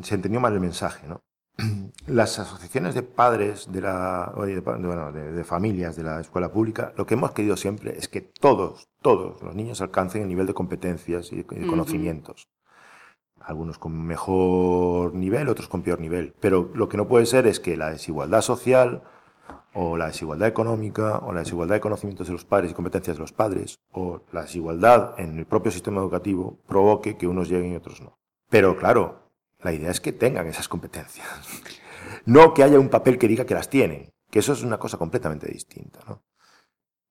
se 0.04 0.16
entendió 0.16 0.40
mal 0.40 0.54
el 0.54 0.60
mensaje, 0.60 1.08
¿no? 1.08 1.22
Las 2.06 2.38
asociaciones 2.38 2.94
de 2.94 3.02
padres 3.02 3.72
de, 3.72 3.82
la, 3.82 4.32
de, 4.38 5.44
familias 5.44 5.96
de 5.96 6.04
la 6.04 6.22
escuela 6.22 6.52
pública, 6.52 6.94
lo 6.96 7.08
que 7.08 7.16
hemos 7.16 7.32
querido 7.32 7.58
siempre 7.58 7.98
es 7.98 8.08
que 8.08 8.22
todos, 8.22 8.88
todos 9.02 9.42
los 9.42 9.56
niños 9.56 9.82
alcancen 9.82 10.22
el 10.22 10.28
nivel 10.28 10.46
de 10.46 10.54
competencias 10.54 11.34
y 11.34 11.38
de, 11.38 11.46
conocimientos 11.68 12.48
algunos 13.42 13.78
con 13.78 14.02
mejor 14.06 15.14
nivel, 15.14 15.50
otros 15.50 15.68
con 15.68 15.82
peor 15.82 16.00
nivel. 16.00 16.34
Pero 16.40 16.72
lo 16.74 16.90
que 16.90 16.98
no 16.98 17.08
puede 17.08 17.26
ser 17.26 17.48
es 17.48 17.60
que 17.60 17.78
la 17.78 17.92
desigualdad 17.92 18.42
social 18.42 19.04
o 19.74 19.98
la 19.98 20.08
desigualdad 20.08 20.48
económica 20.48 21.20
o 21.20 21.32
la 21.32 21.42
desigualdad 21.42 21.76
de 21.76 21.82
conocimientos 21.82 22.28
de 22.28 22.34
los 22.34 22.46
padres 22.46 22.72
y 22.72 22.74
competencias 22.74 23.18
de 23.18 23.22
los 23.22 23.34
padres 23.34 23.80
o 23.92 24.22
la 24.32 24.44
desigualdad 24.44 25.20
en 25.20 25.38
el 25.38 25.46
propio 25.46 25.72
sistema 25.72 26.02
educativo 26.02 26.60
provoque 26.68 27.18
que 27.18 27.28
unos 27.28 27.50
lleguen 27.50 27.74
y 27.74 27.76
otros 27.76 28.02
no. 28.02 28.18
Pero 28.50 28.78
claro, 28.78 29.30
la 29.60 29.74
idea 29.74 29.92
es 29.92 30.02
que 30.02 30.12
tengan 30.12 30.48
esas 30.48 30.68
competencias. 30.68 31.28
No 32.26 32.54
que 32.54 32.64
haya 32.64 32.80
un 32.80 32.90
papel 32.90 33.18
que 33.18 33.28
diga 33.28 33.46
que 33.46 33.54
las 33.54 33.70
tienen, 33.70 34.12
que 34.30 34.40
eso 34.40 34.54
es 34.54 34.64
una 34.64 34.78
cosa 34.78 34.98
completamente 34.98 35.48
distinta. 35.48 36.00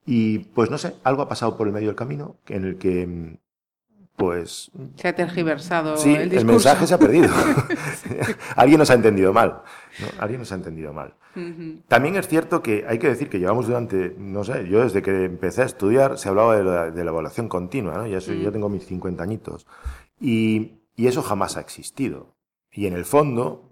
Y 0.05 0.39
pues 0.39 0.71
no 0.71 0.79
sé, 0.79 0.97
algo 1.05 1.23
ha 1.23 1.29
pasado 1.29 1.57
por 1.57 1.67
el 1.67 1.73
medio 1.73 1.89
del 1.89 1.97
camino 1.97 2.37
en 2.47 2.65
el 2.65 2.79
que 2.79 3.07
mm, 3.07 3.39
pues... 4.19 4.71
Se 4.97 5.09
ha 5.09 5.15
tergiversado 5.15 5.97
sí, 5.97 6.13
el 6.13 6.35
el 6.35 6.45
mensaje 6.45 6.87
se 6.87 6.93
ha 6.93 6.99
perdido. 6.99 7.29
Alguien 8.57 8.81
nos 8.81 8.91
ha 8.91 8.95
entendido 8.95 9.33
mal. 9.33 9.63
Alguien 10.19 10.41
nos 10.41 10.53
ha 10.53 10.57
entendido 10.57 10.93
mal. 10.93 11.15
También 11.87 12.17
es 12.17 12.27
cierto 12.27 12.61
que 12.61 12.85
hay 12.89 12.99
que 12.99 13.09
decir 13.09 13.31
que 13.31 13.39
llevamos 13.39 13.69
durante, 13.69 14.17
no 14.19 14.43
sé, 14.43 14.69
yo 14.69 14.83
desde 14.83 15.03
que 15.03 15.25
empecé 15.25 15.63
a 15.63 15.67
estudiar 15.67 16.19
se 16.19 16.29
hablaba 16.29 16.57
de 16.57 16.65
la, 17.05 17.11
evaluación 17.11 17.49
continua, 17.49 17.95
¿no? 17.97 18.07
Ya 18.09 18.19
yo 18.19 18.51
tengo 18.51 18.69
mis 18.69 18.85
50 18.87 19.23
añitos. 19.23 19.67
Y, 20.21 20.81
y 20.97 21.07
eso 21.07 21.23
jamás 21.23 21.57
ha 21.57 21.61
existido. 21.61 22.35
Y 22.73 22.87
en 22.89 22.95
el 22.95 23.05
fondo, 23.05 23.68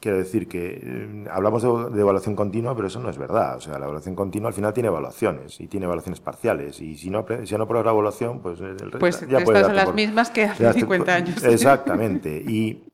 Quiero 0.00 0.18
decir 0.18 0.46
que 0.46 0.80
eh, 0.80 1.24
hablamos 1.30 1.62
de, 1.62 2.00
evaluación 2.00 2.36
continua, 2.36 2.74
pero 2.76 2.86
eso 2.86 3.00
no 3.00 3.10
es 3.10 3.18
verdad. 3.18 3.56
O 3.56 3.60
sea, 3.60 3.78
la 3.78 3.86
evaluación 3.86 4.14
continua 4.14 4.48
al 4.48 4.54
final 4.54 4.72
tiene 4.72 4.88
evaluaciones 4.88 5.60
y 5.60 5.66
tiene 5.66 5.86
evaluaciones 5.86 6.20
parciales. 6.20 6.80
Y 6.80 6.96
si 6.96 7.10
no, 7.10 7.26
si 7.44 7.56
no 7.56 7.66
pruebas 7.66 7.86
la 7.86 7.92
evaluación, 7.92 8.40
pues 8.40 8.60
el 8.60 8.78
resto 8.78 8.98
pues 8.98 9.26
ya 9.28 9.38
estas 9.38 9.66
son 9.66 9.76
las 9.76 9.94
mismas 9.94 10.30
que 10.30 10.44
hace 10.44 10.72
50 10.72 11.14
años. 11.14 11.44
Exactamente. 11.44 12.44
Y, 12.48 12.84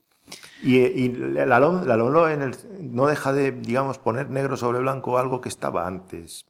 y, 0.78 1.08
la, 1.12 1.60
LOMLO 1.60 2.30
en 2.30 2.40
el, 2.40 2.56
no 2.80 3.06
deja 3.06 3.34
de, 3.34 3.52
digamos, 3.52 3.98
poner 3.98 4.30
negro 4.30 4.56
sobre 4.56 4.78
blanco 4.78 5.18
algo 5.18 5.42
que 5.42 5.50
estaba 5.50 5.86
antes 5.86 6.46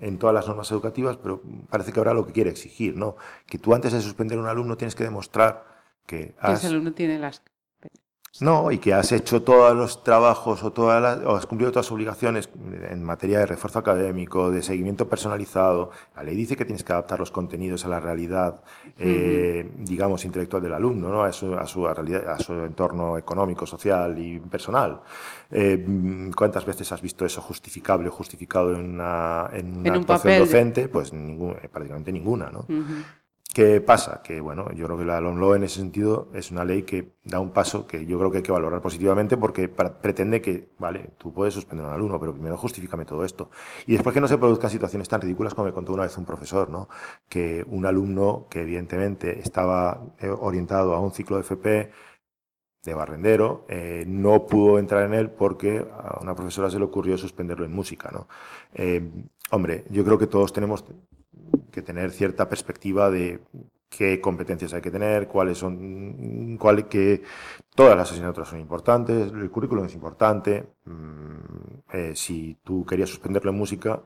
en 0.00 0.18
todas 0.18 0.34
las 0.34 0.48
normas 0.48 0.70
educativas, 0.70 1.18
pero 1.18 1.42
parece 1.68 1.92
que 1.92 2.00
ahora 2.00 2.14
lo 2.14 2.26
que 2.26 2.32
quiere 2.32 2.48
exigir, 2.48 2.96
¿no? 2.96 3.16
Que 3.44 3.58
tú 3.58 3.74
antes 3.74 3.92
de 3.92 4.00
suspender 4.00 4.38
a 4.38 4.40
un 4.40 4.48
alumno 4.48 4.78
tienes 4.78 4.94
que 4.94 5.04
demostrar 5.04 5.64
que 6.06 6.34
has... 6.40 6.60
Que 6.60 6.66
ese 6.66 6.74
alumno 6.74 6.92
tiene 6.92 7.18
las 7.18 7.42
no, 8.40 8.72
y 8.72 8.78
que 8.78 8.94
has 8.94 9.12
hecho 9.12 9.42
todos 9.42 9.76
los 9.76 10.02
trabajos 10.02 10.64
o, 10.64 10.72
todas 10.72 11.02
las, 11.02 11.18
o 11.26 11.36
has 11.36 11.44
cumplido 11.44 11.70
todas 11.70 11.86
las 11.86 11.92
obligaciones 11.92 12.48
en 12.90 13.04
materia 13.04 13.40
de 13.40 13.46
refuerzo 13.46 13.78
académico, 13.78 14.50
de 14.50 14.62
seguimiento 14.62 15.06
personalizado. 15.06 15.90
La 16.16 16.22
ley 16.22 16.34
dice 16.34 16.56
que 16.56 16.64
tienes 16.64 16.82
que 16.82 16.92
adaptar 16.92 17.18
los 17.18 17.30
contenidos 17.30 17.84
a 17.84 17.88
la 17.88 18.00
realidad, 18.00 18.62
eh, 18.98 19.70
digamos, 19.76 20.24
intelectual 20.24 20.62
del 20.62 20.72
alumno, 20.72 21.10
¿no? 21.10 21.22
a, 21.22 21.32
su, 21.32 21.54
a, 21.54 21.66
su 21.66 21.86
realidad, 21.86 22.26
a 22.30 22.38
su 22.38 22.54
entorno 22.54 23.18
económico, 23.18 23.66
social 23.66 24.18
y 24.18 24.40
personal. 24.40 25.02
Eh, 25.50 26.30
¿Cuántas 26.34 26.64
veces 26.64 26.90
has 26.90 27.02
visto 27.02 27.26
eso 27.26 27.42
justificable 27.42 28.08
o 28.08 28.12
justificado 28.12 28.72
en 28.74 28.94
una, 28.94 29.50
en 29.52 29.76
una 29.76 29.94
actuación 29.94 30.38
docente? 30.38 30.88
Pues 30.88 31.12
ningún, 31.12 31.56
prácticamente 31.70 32.10
ninguna. 32.10 32.50
¿no? 32.50 32.66
¿Qué 33.54 33.82
pasa? 33.82 34.22
Que 34.22 34.40
bueno, 34.40 34.72
yo 34.72 34.86
creo 34.86 34.96
que 34.96 35.04
la 35.04 35.20
LOMLO 35.20 35.54
en 35.54 35.64
ese 35.64 35.76
sentido 35.76 36.28
es 36.32 36.50
una 36.50 36.64
ley 36.64 36.84
que 36.84 37.16
da 37.22 37.38
un 37.38 37.50
paso 37.50 37.86
que 37.86 38.06
yo 38.06 38.18
creo 38.18 38.30
que 38.30 38.38
hay 38.38 38.42
que 38.42 38.50
valorar 38.52 38.80
positivamente 38.80 39.36
porque 39.36 39.68
pretende 39.68 40.40
que, 40.40 40.70
vale, 40.78 41.10
tú 41.18 41.34
puedes 41.34 41.52
suspender 41.52 41.84
a 41.84 41.90
un 41.90 41.94
alumno, 41.94 42.18
pero 42.18 42.32
primero 42.32 42.56
justifícame 42.56 43.04
todo 43.04 43.26
esto. 43.26 43.50
Y 43.86 43.92
después 43.92 44.14
que 44.14 44.22
no 44.22 44.28
se 44.28 44.38
produzcan 44.38 44.70
situaciones 44.70 45.06
tan 45.06 45.20
ridículas 45.20 45.52
como 45.52 45.66
me 45.66 45.74
contó 45.74 45.92
una 45.92 46.04
vez 46.04 46.16
un 46.16 46.24
profesor, 46.24 46.70
¿no? 46.70 46.88
Que 47.28 47.62
un 47.68 47.84
alumno 47.84 48.46
que 48.48 48.62
evidentemente 48.62 49.38
estaba 49.40 50.00
eh, 50.18 50.30
orientado 50.30 50.94
a 50.94 51.00
un 51.00 51.12
ciclo 51.12 51.36
de 51.36 51.42
FP 51.42 51.90
de 52.84 52.94
barrendero, 52.94 53.66
eh, 53.68 54.04
no 54.06 54.46
pudo 54.46 54.78
entrar 54.78 55.04
en 55.04 55.14
él 55.14 55.30
porque 55.30 55.86
a 55.92 56.20
una 56.20 56.34
profesora 56.34 56.70
se 56.70 56.78
le 56.78 56.84
ocurrió 56.86 57.18
suspenderlo 57.18 57.66
en 57.66 57.72
música. 57.72 58.10
¿no? 58.12 58.28
Eh, 58.74 59.08
hombre, 59.50 59.84
yo 59.90 60.04
creo 60.04 60.18
que 60.18 60.26
todos 60.26 60.52
tenemos 60.52 60.84
que 61.70 61.82
tener 61.82 62.10
cierta 62.10 62.48
perspectiva 62.48 63.10
de 63.10 63.40
qué 63.88 64.20
competencias 64.20 64.72
hay 64.72 64.80
que 64.80 64.90
tener, 64.90 65.28
cuáles 65.28 65.58
son, 65.58 66.56
cuál, 66.58 66.88
que 66.88 67.22
todas 67.74 67.96
las 67.96 68.10
asignaturas 68.10 68.48
son 68.48 68.60
importantes, 68.60 69.32
el 69.32 69.50
currículum 69.50 69.86
es 69.86 69.94
importante. 69.94 70.66
Mm, 70.84 71.32
eh, 71.94 72.12
si 72.14 72.56
tú 72.64 72.86
querías 72.86 73.10
suspenderlo 73.10 73.50
en 73.50 73.58
música, 73.58 74.00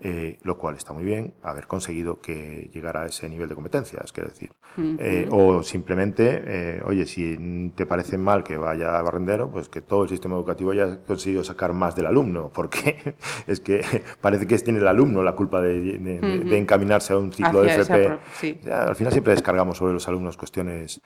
eh, 0.00 0.38
lo 0.42 0.56
cual 0.56 0.76
está 0.76 0.92
muy 0.92 1.04
bien, 1.04 1.34
haber 1.42 1.66
conseguido 1.66 2.20
que 2.20 2.70
llegara 2.72 3.02
a 3.02 3.06
ese 3.06 3.28
nivel 3.28 3.48
de 3.48 3.56
competencias, 3.56 4.12
quiero 4.12 4.28
decir. 4.28 4.52
Eh, 4.76 5.28
o 5.30 5.62
simplemente, 5.62 6.80
oye, 6.84 7.06
si 7.06 7.72
te 7.74 7.86
parece 7.86 8.18
mal 8.18 8.42
que 8.42 8.56
vaya 8.56 8.98
a 8.98 9.02
barrendero, 9.02 9.50
pues 9.50 9.68
que 9.68 9.80
todo 9.80 10.04
el 10.04 10.08
sistema 10.08 10.36
educativo 10.36 10.70
haya 10.70 11.00
conseguido 11.04 11.42
sacar 11.44 11.72
más 11.72 11.96
del 11.96 12.06
alumno, 12.06 12.50
porque 12.54 13.16
es 13.46 13.60
que 13.60 13.82
parece 14.20 14.46
que 14.46 14.56
tiene 14.58 14.78
el 14.78 14.88
alumno 14.88 15.22
la 15.22 15.34
culpa 15.34 15.60
de, 15.60 16.56
encaminarse 16.56 17.12
a 17.12 17.18
un 17.18 17.32
ciclo 17.32 17.62
de 17.62 17.74
FP. 17.74 18.70
al 18.70 18.94
final 18.94 19.12
siempre 19.12 19.32
descargamos 19.32 19.78
sobre 19.78 19.92
los 19.92 20.06
alumnos 20.08 20.36
cuestiones, 20.36 21.00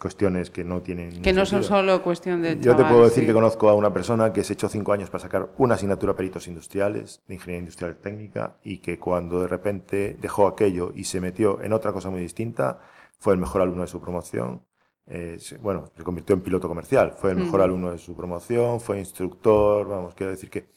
cuestiones 0.00 0.33
que 0.50 0.64
no 0.64 0.82
tienen... 0.82 1.22
Que 1.22 1.32
no 1.32 1.46
son 1.46 1.62
solo 1.62 2.02
cuestión 2.02 2.42
de... 2.42 2.58
Yo 2.60 2.76
te 2.76 2.84
puedo 2.84 3.04
decir 3.04 3.26
que 3.26 3.32
conozco 3.32 3.68
a 3.68 3.74
una 3.74 3.92
persona 3.92 4.32
que 4.32 4.44
se 4.44 4.54
echó 4.54 4.68
cinco 4.68 4.92
años 4.92 5.10
para 5.10 5.22
sacar 5.22 5.50
una 5.58 5.74
asignatura 5.74 6.14
peritos 6.14 6.48
industriales, 6.48 7.22
de 7.26 7.34
ingeniería 7.34 7.60
industrial 7.60 7.96
técnica, 7.96 8.56
y 8.62 8.78
que 8.78 8.98
cuando 8.98 9.40
de 9.40 9.48
repente 9.48 10.16
dejó 10.20 10.46
aquello 10.46 10.92
y 10.94 11.04
se 11.04 11.20
metió 11.20 11.62
en 11.62 11.72
otra 11.72 11.92
cosa 11.92 12.10
muy 12.10 12.20
distinta, 12.20 12.80
fue 13.18 13.34
el 13.34 13.40
mejor 13.40 13.62
alumno 13.62 13.82
de 13.82 13.88
su 13.88 14.00
promoción. 14.00 14.62
Eh, 15.06 15.38
bueno, 15.60 15.90
se 15.96 16.02
convirtió 16.02 16.34
en 16.34 16.42
piloto 16.42 16.68
comercial, 16.68 17.14
fue 17.16 17.32
el 17.32 17.36
mejor 17.36 17.60
alumno 17.60 17.90
de 17.90 17.98
su 17.98 18.16
promoción, 18.16 18.80
fue 18.80 18.98
instructor, 18.98 19.86
vamos, 19.86 20.14
quiero 20.14 20.30
decir 20.30 20.48
que 20.48 20.68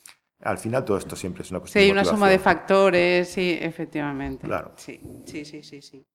al 0.41 0.57
final 0.57 0.85
todo 0.85 0.97
esto 0.97 1.15
siempre 1.15 1.43
es 1.43 1.51
una 1.51 1.59
cuestión 1.59 1.81
sí, 1.81 1.87
de 1.87 1.93
Sí, 1.93 1.99
una 1.99 2.05
suma 2.05 2.29
de 2.29 2.37
factores, 2.37 3.29
sí, 3.29 3.57
efectivamente. 3.59 4.45
Claro. 4.45 4.73
Sí, 4.75 5.01
sí, 5.25 5.45
sí, 5.45 5.63
sí. 5.63 5.81
sí. 5.81 6.05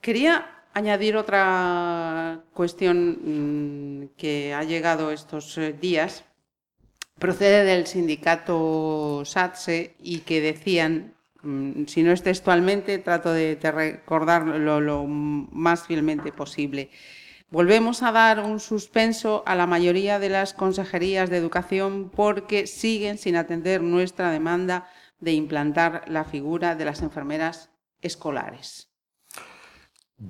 Quería 0.00 0.61
añadir 0.74 1.16
otra 1.16 2.44
cuestión 2.52 3.18
mm, 4.02 4.08
que 4.16 4.54
ha 4.54 4.64
llegado 4.64 5.10
estos 5.10 5.56
eh, 5.58 5.72
días. 5.72 6.24
Procede 7.18 7.64
del 7.64 7.86
sindicato 7.86 9.22
SATSE 9.24 9.94
y 10.00 10.20
que 10.20 10.40
decían, 10.40 11.14
mm, 11.42 11.84
si 11.86 12.02
no 12.02 12.12
es 12.12 12.22
textualmente, 12.22 12.98
trato 12.98 13.32
de, 13.32 13.58
recordarlo 13.62 14.80
lo 14.80 15.04
más 15.06 15.86
fielmente 15.86 16.32
posible. 16.32 16.90
Volvemos 17.50 18.02
a 18.02 18.12
dar 18.12 18.40
un 18.40 18.60
suspenso 18.60 19.42
a 19.46 19.54
la 19.54 19.66
mayoría 19.66 20.18
de 20.18 20.30
las 20.30 20.54
consejerías 20.54 21.28
de 21.28 21.36
educación 21.36 22.10
porque 22.14 22.66
siguen 22.66 23.18
sin 23.18 23.36
atender 23.36 23.82
nuestra 23.82 24.30
demanda 24.30 24.88
de 25.20 25.32
implantar 25.32 26.04
la 26.08 26.24
figura 26.24 26.74
de 26.74 26.86
las 26.86 27.02
enfermeras 27.02 27.68
escolares. 28.00 28.91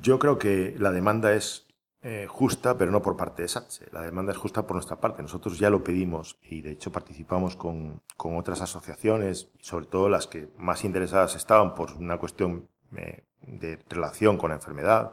Yo 0.00 0.18
creo 0.18 0.38
que 0.38 0.74
la 0.78 0.90
demanda 0.90 1.34
es 1.34 1.66
eh, 2.00 2.26
justa, 2.28 2.78
pero 2.78 2.90
no 2.90 3.02
por 3.02 3.16
parte 3.16 3.42
de 3.42 3.48
SATSE. 3.48 3.88
La 3.92 4.00
demanda 4.00 4.32
es 4.32 4.38
justa 4.38 4.66
por 4.66 4.76
nuestra 4.76 4.96
parte. 4.96 5.22
Nosotros 5.22 5.58
ya 5.58 5.68
lo 5.68 5.84
pedimos 5.84 6.38
y 6.42 6.62
de 6.62 6.72
hecho 6.72 6.90
participamos 6.90 7.56
con, 7.56 8.00
con 8.16 8.36
otras 8.36 8.62
asociaciones, 8.62 9.50
sobre 9.60 9.86
todo 9.86 10.08
las 10.08 10.26
que 10.26 10.48
más 10.56 10.84
interesadas 10.84 11.36
estaban 11.36 11.74
por 11.74 11.92
una 11.92 12.16
cuestión 12.18 12.68
eh, 12.96 13.24
de 13.42 13.78
relación 13.88 14.38
con 14.38 14.50
la 14.50 14.56
enfermedad, 14.56 15.12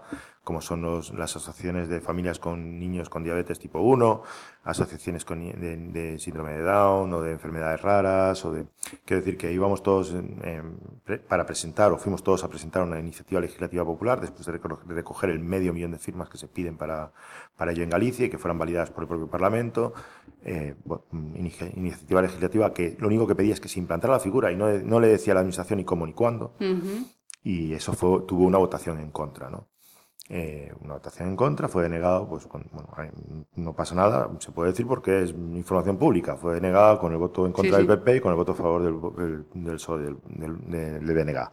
como 0.50 0.62
son 0.62 0.82
las 1.16 1.36
asociaciones 1.36 1.90
de 1.90 2.02
familias 2.02 2.40
con 2.40 2.80
niños 2.80 3.08
con 3.08 3.24
diabetes 3.24 3.60
tipo 3.60 3.82
1, 3.82 4.24
asociaciones 4.64 5.24
con, 5.24 5.40
de, 5.48 6.18
síndrome 6.18 6.54
de 6.54 6.64
Down 6.64 7.14
o 7.14 7.22
de 7.22 7.34
enfermedades 7.34 7.80
raras. 7.84 8.44
O 8.46 8.52
de, 8.52 8.66
quiero 9.06 9.22
decir 9.22 9.38
que 9.38 9.54
íbamos 9.54 9.84
todos 9.84 10.16
para 11.28 11.46
presentar, 11.46 11.92
o 11.92 12.00
fuimos 12.00 12.24
todos 12.24 12.44
a 12.44 12.48
presentar 12.48 12.82
una 12.82 13.00
iniciativa 13.00 13.40
legislativa 13.40 13.86
popular 13.86 14.20
después 14.20 14.44
de 14.48 14.60
recoger 14.88 15.30
el 15.30 15.38
medio 15.38 15.72
millón 15.72 15.92
de 15.92 16.00
firmas 16.00 16.30
que 16.30 16.40
se 16.40 16.48
piden 16.48 16.78
para, 16.78 17.12
para 17.56 17.72
ello 17.72 17.84
en 17.84 17.92
Galicia 17.92 18.26
y 18.26 18.30
que 18.32 18.40
fueran 18.40 18.58
validadas 18.58 18.90
por 18.90 19.04
el 19.04 19.08
propio 19.08 19.28
Parlamento. 19.28 19.94
Eh, 20.44 20.74
iniciativa 21.76 22.24
legislativa 22.24 22.74
que 22.74 22.98
lo 23.00 23.06
único 23.06 23.28
que 23.28 23.36
pedía 23.36 23.54
es 23.54 23.60
que 23.60 23.70
se 23.70 23.78
implantara 23.78 24.14
la 24.14 24.20
figura 24.20 24.52
y 24.52 24.56
no, 24.56 24.68
no 24.80 25.00
le 25.00 25.10
decía 25.10 25.34
a 25.34 25.36
la 25.36 25.42
Administración 25.42 25.78
ni 25.78 25.86
cómo 25.86 26.08
ni 26.08 26.14
cuándo. 26.14 26.56
Y 27.44 27.74
eso 27.74 27.94
fue, 27.94 28.24
tuvo 28.28 28.46
una 28.46 28.58
votación 28.58 29.00
en 29.00 29.12
contra. 29.12 29.52
¿no? 29.52 29.68
Eh, 30.32 30.72
una 30.82 30.94
votación 30.94 31.30
en 31.30 31.36
contra, 31.36 31.68
fue 31.68 31.82
denegado, 31.82 32.30
pues 32.30 32.48
bueno, 32.48 32.68
no 33.56 33.74
pasa 33.74 33.96
nada, 33.96 34.30
se 34.38 34.52
puede 34.52 34.70
decir 34.70 34.86
porque 34.86 35.24
es 35.24 35.32
información 35.32 35.98
pública, 35.98 36.36
fue 36.36 36.54
denegada 36.54 37.00
con 37.00 37.12
el 37.12 37.18
voto 37.18 37.48
en 37.48 37.52
contra 37.52 37.78
del 37.78 37.88
PP 37.88 38.18
y 38.18 38.20
con 38.20 38.32
el 38.32 38.38
voto 38.38 38.52
a 38.52 38.56
favor 38.56 38.84
del, 38.84 39.46
del, 39.56 39.76
PSOE, 39.78 40.02
del, 40.04 40.20
del, 40.68 41.16
BNG. 41.16 41.50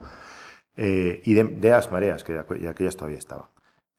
Eh, 0.76 1.22
y 1.24 1.32
de, 1.32 1.44
de, 1.44 1.70
las 1.70 1.90
mareas, 1.90 2.22
que 2.22 2.38
aquellas 2.38 2.96
todavía 2.96 3.18
estaban. 3.18 3.46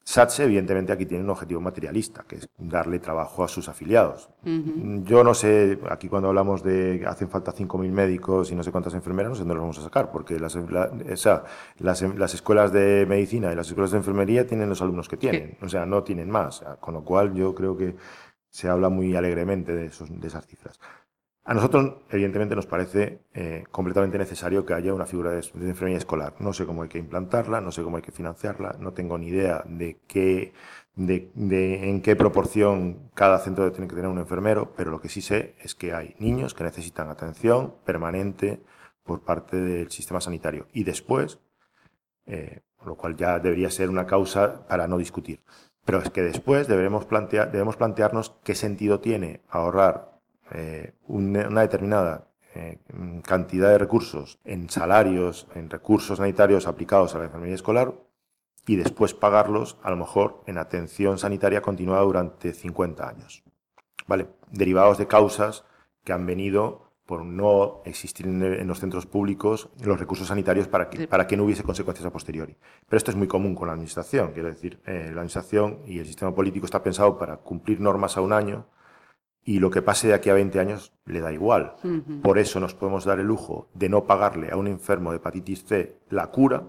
SATSE, 0.08 0.44
evidentemente, 0.44 0.90
aquí 0.90 1.04
tiene 1.04 1.22
un 1.22 1.28
objetivo 1.28 1.60
materialista, 1.60 2.24
que 2.26 2.36
es 2.36 2.48
darle 2.56 2.98
trabajo 2.98 3.44
a 3.44 3.48
sus 3.48 3.68
afiliados. 3.68 4.30
Yo 4.42 5.22
no 5.22 5.34
sé, 5.34 5.78
aquí 5.90 6.08
cuando 6.08 6.28
hablamos 6.28 6.62
de 6.62 7.00
que 7.00 7.06
hacen 7.06 7.28
falta 7.28 7.52
5.000 7.52 7.90
médicos 7.90 8.50
y 8.50 8.54
no 8.54 8.62
sé 8.62 8.72
cuántas 8.72 8.94
enfermeras, 8.94 9.28
no 9.28 9.34
sé 9.34 9.40
dónde 9.40 9.56
los 9.56 9.60
vamos 9.60 9.78
a 9.80 9.82
sacar, 9.82 10.10
porque 10.10 10.40
las, 10.40 10.56
las, 11.78 12.32
escuelas 12.32 12.72
de 12.72 13.04
medicina 13.06 13.52
y 13.52 13.54
las 13.54 13.68
escuelas 13.68 13.90
de 13.90 13.98
enfermería 13.98 14.46
tienen 14.46 14.70
los 14.70 14.80
alumnos 14.80 15.10
que 15.10 15.18
tienen, 15.18 15.58
o 15.60 15.68
sea, 15.68 15.84
no 15.84 16.02
tienen 16.02 16.30
más. 16.30 16.64
Con 16.80 16.94
lo 16.94 17.04
cual, 17.04 17.34
yo 17.34 17.54
creo 17.54 17.76
que 17.76 17.94
se 18.48 18.66
habla 18.66 18.88
muy 18.88 19.14
alegremente 19.14 19.74
de, 19.74 19.86
esos, 19.86 20.08
de 20.08 20.26
esas 20.26 20.46
cifras. 20.46 20.80
A 21.48 21.54
nosotros, 21.54 21.94
evidentemente, 22.10 22.54
nos 22.54 22.66
parece 22.66 23.22
eh, 23.32 23.64
completamente 23.70 24.18
necesario 24.18 24.66
que 24.66 24.74
haya 24.74 24.92
una 24.92 25.06
figura 25.06 25.30
de, 25.30 25.38
enfermería 25.38 25.96
escolar. 25.96 26.34
No 26.40 26.52
sé 26.52 26.66
cómo 26.66 26.82
hay 26.82 26.90
que 26.90 26.98
implantarla, 26.98 27.62
no 27.62 27.72
sé 27.72 27.82
cómo 27.82 27.96
hay 27.96 28.02
que 28.02 28.12
financiarla, 28.12 28.76
no 28.78 28.92
tengo 28.92 29.16
ni 29.16 29.28
idea 29.28 29.64
de, 29.66 29.96
qué, 30.06 30.52
de, 30.94 31.30
en 31.88 32.02
qué 32.02 32.16
proporción 32.16 33.08
cada 33.14 33.38
centro 33.38 33.72
tiene 33.72 33.88
que 33.88 33.94
tener 33.94 34.10
un 34.10 34.18
enfermero, 34.18 34.74
pero 34.76 34.90
lo 34.90 35.00
que 35.00 35.08
sí 35.08 35.22
sé 35.22 35.54
es 35.62 35.74
que 35.74 35.94
hay 35.94 36.14
niños 36.18 36.52
que 36.52 36.64
necesitan 36.64 37.08
atención 37.08 37.76
permanente 37.82 38.60
por 39.02 39.22
parte 39.22 39.56
del 39.56 39.90
sistema 39.90 40.20
sanitario. 40.20 40.66
Y 40.74 40.84
después, 40.84 41.40
eh, 42.26 42.60
lo 42.84 42.94
cual 42.94 43.16
ya 43.16 43.38
debería 43.38 43.70
ser 43.70 43.88
una 43.88 44.04
causa 44.06 44.66
para 44.68 44.86
no 44.86 44.98
discutir. 44.98 45.40
Pero 45.86 46.02
es 46.02 46.10
que 46.10 46.20
después 46.20 46.68
deberemos 46.68 47.06
debemos 47.08 47.76
plantearnos 47.76 48.36
qué 48.44 48.54
sentido 48.54 49.00
tiene 49.00 49.40
ahorrar 49.48 50.17
eh, 50.52 50.94
una, 51.06 51.60
determinada 51.60 52.28
eh, 52.54 52.78
cantidad 53.24 53.68
de 53.70 53.78
recursos 53.78 54.38
en 54.44 54.70
salarios, 54.70 55.46
en 55.54 55.70
recursos 55.70 56.18
sanitarios 56.18 56.66
aplicados 56.66 57.14
a 57.14 57.18
la 57.18 57.24
enfermería 57.24 57.54
escolar 57.54 57.94
y 58.66 58.76
después 58.76 59.14
pagarlos 59.14 59.78
a 59.82 59.90
lo 59.90 59.96
mejor 59.96 60.42
en 60.46 60.58
atención 60.58 61.18
sanitaria 61.18 61.62
continuada 61.62 62.02
durante 62.02 62.52
50 62.52 63.08
años. 63.08 63.42
¿Vale? 64.06 64.28
Derivados 64.50 64.98
de 64.98 65.06
causas 65.06 65.64
que 66.04 66.12
han 66.12 66.24
venido 66.24 66.88
por 67.08 67.24
no 67.24 67.80
existir 67.86 68.26
en, 68.26 68.66
los 68.66 68.80
centros 68.80 69.06
públicos 69.06 69.70
los 69.82 69.98
recursos 69.98 70.28
sanitarios 70.28 70.68
para 70.68 70.90
que, 70.90 71.08
para 71.08 71.26
que 71.26 71.38
no 71.38 71.44
hubiese 71.44 71.62
consecuencias 71.62 72.04
a 72.04 72.10
posteriori. 72.10 72.54
Pero 72.86 72.98
esto 72.98 73.10
es 73.10 73.16
muy 73.16 73.26
común 73.26 73.54
con 73.54 73.66
la 73.66 73.72
Administración, 73.72 74.32
quiero 74.32 74.48
decir, 74.48 74.78
eh, 74.84 75.04
la 75.04 75.22
Administración 75.22 75.78
y 75.86 75.98
el 76.00 76.06
sistema 76.06 76.34
político 76.34 76.66
está 76.66 76.82
pensado 76.82 77.16
para 77.16 77.38
cumplir 77.38 77.80
normas 77.80 78.18
a 78.18 78.20
un 78.20 78.34
año 78.34 78.66
y 79.48 79.60
lo 79.60 79.70
que 79.70 79.80
pase 79.80 80.08
de 80.08 80.12
aquí 80.12 80.28
a 80.28 80.34
20 80.34 80.60
años 80.60 80.92
le 81.06 81.20
da 81.22 81.32
igual. 81.32 81.74
Por 82.22 82.38
eso 82.38 82.60
nos 82.60 82.74
podemos 82.74 83.06
dar 83.06 83.18
el 83.18 83.26
lujo 83.26 83.70
de 83.72 83.88
no 83.88 84.04
pagarle 84.04 84.50
a 84.50 84.58
un 84.58 84.66
enfermo 84.66 85.10
de 85.10 85.16
hepatitis 85.16 85.64
C 85.64 85.96
la 86.10 86.26
cura, 86.26 86.64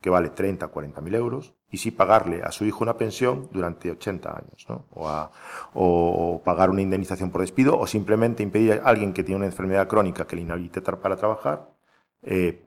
que 0.00 0.10
vale 0.10 0.30
30 0.30 0.66
o 0.66 0.70
40 0.72 1.00
mil 1.02 1.14
euros, 1.14 1.54
y 1.70 1.76
sí 1.76 1.92
pagarle 1.92 2.42
a 2.42 2.50
su 2.50 2.64
hijo 2.64 2.82
una 2.82 2.96
pensión 2.96 3.48
durante 3.52 3.92
80 3.92 4.28
años, 4.28 4.66
¿no? 4.68 4.86
o, 4.92 6.42
pagar 6.44 6.68
una 6.70 6.82
indemnización 6.82 7.30
por 7.30 7.42
despido, 7.42 7.78
o 7.78 7.86
simplemente 7.86 8.42
impedir 8.42 8.72
a 8.72 8.88
alguien 8.88 9.12
que 9.12 9.22
tiene 9.22 9.36
una 9.36 9.46
enfermedad 9.46 9.86
crónica 9.86 10.26
que 10.26 10.34
le 10.34 10.42
inhabilite 10.42 10.82
para 10.82 11.14
trabajar, 11.14 11.70
eh, 12.22 12.64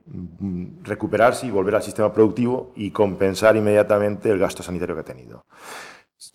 recuperarse 0.84 1.46
y 1.46 1.50
volver 1.50 1.74
al 1.74 1.82
sistema 1.82 2.10
productivo 2.14 2.72
y 2.76 2.92
compensar 2.92 3.56
inmediatamente 3.56 4.30
el 4.30 4.38
gasto 4.38 4.62
sanitario 4.62 4.94
que 4.94 5.02
ha 5.02 5.04
tenido. 5.04 5.44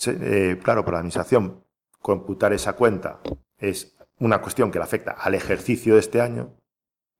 Eh, 0.06 0.60
claro, 0.64 0.86
para 0.86 0.98
la 0.98 1.00
Administración 1.00 1.65
computar 2.06 2.54
esa 2.54 2.74
cuenta 2.74 3.20
es 3.58 3.98
una 4.20 4.40
cuestión 4.40 4.70
que 4.70 4.78
le 4.78 4.84
afecta 4.84 5.14
al 5.14 5.34
ejercicio 5.34 5.96
de 5.96 6.02
este 6.02 6.22
año 6.22 6.54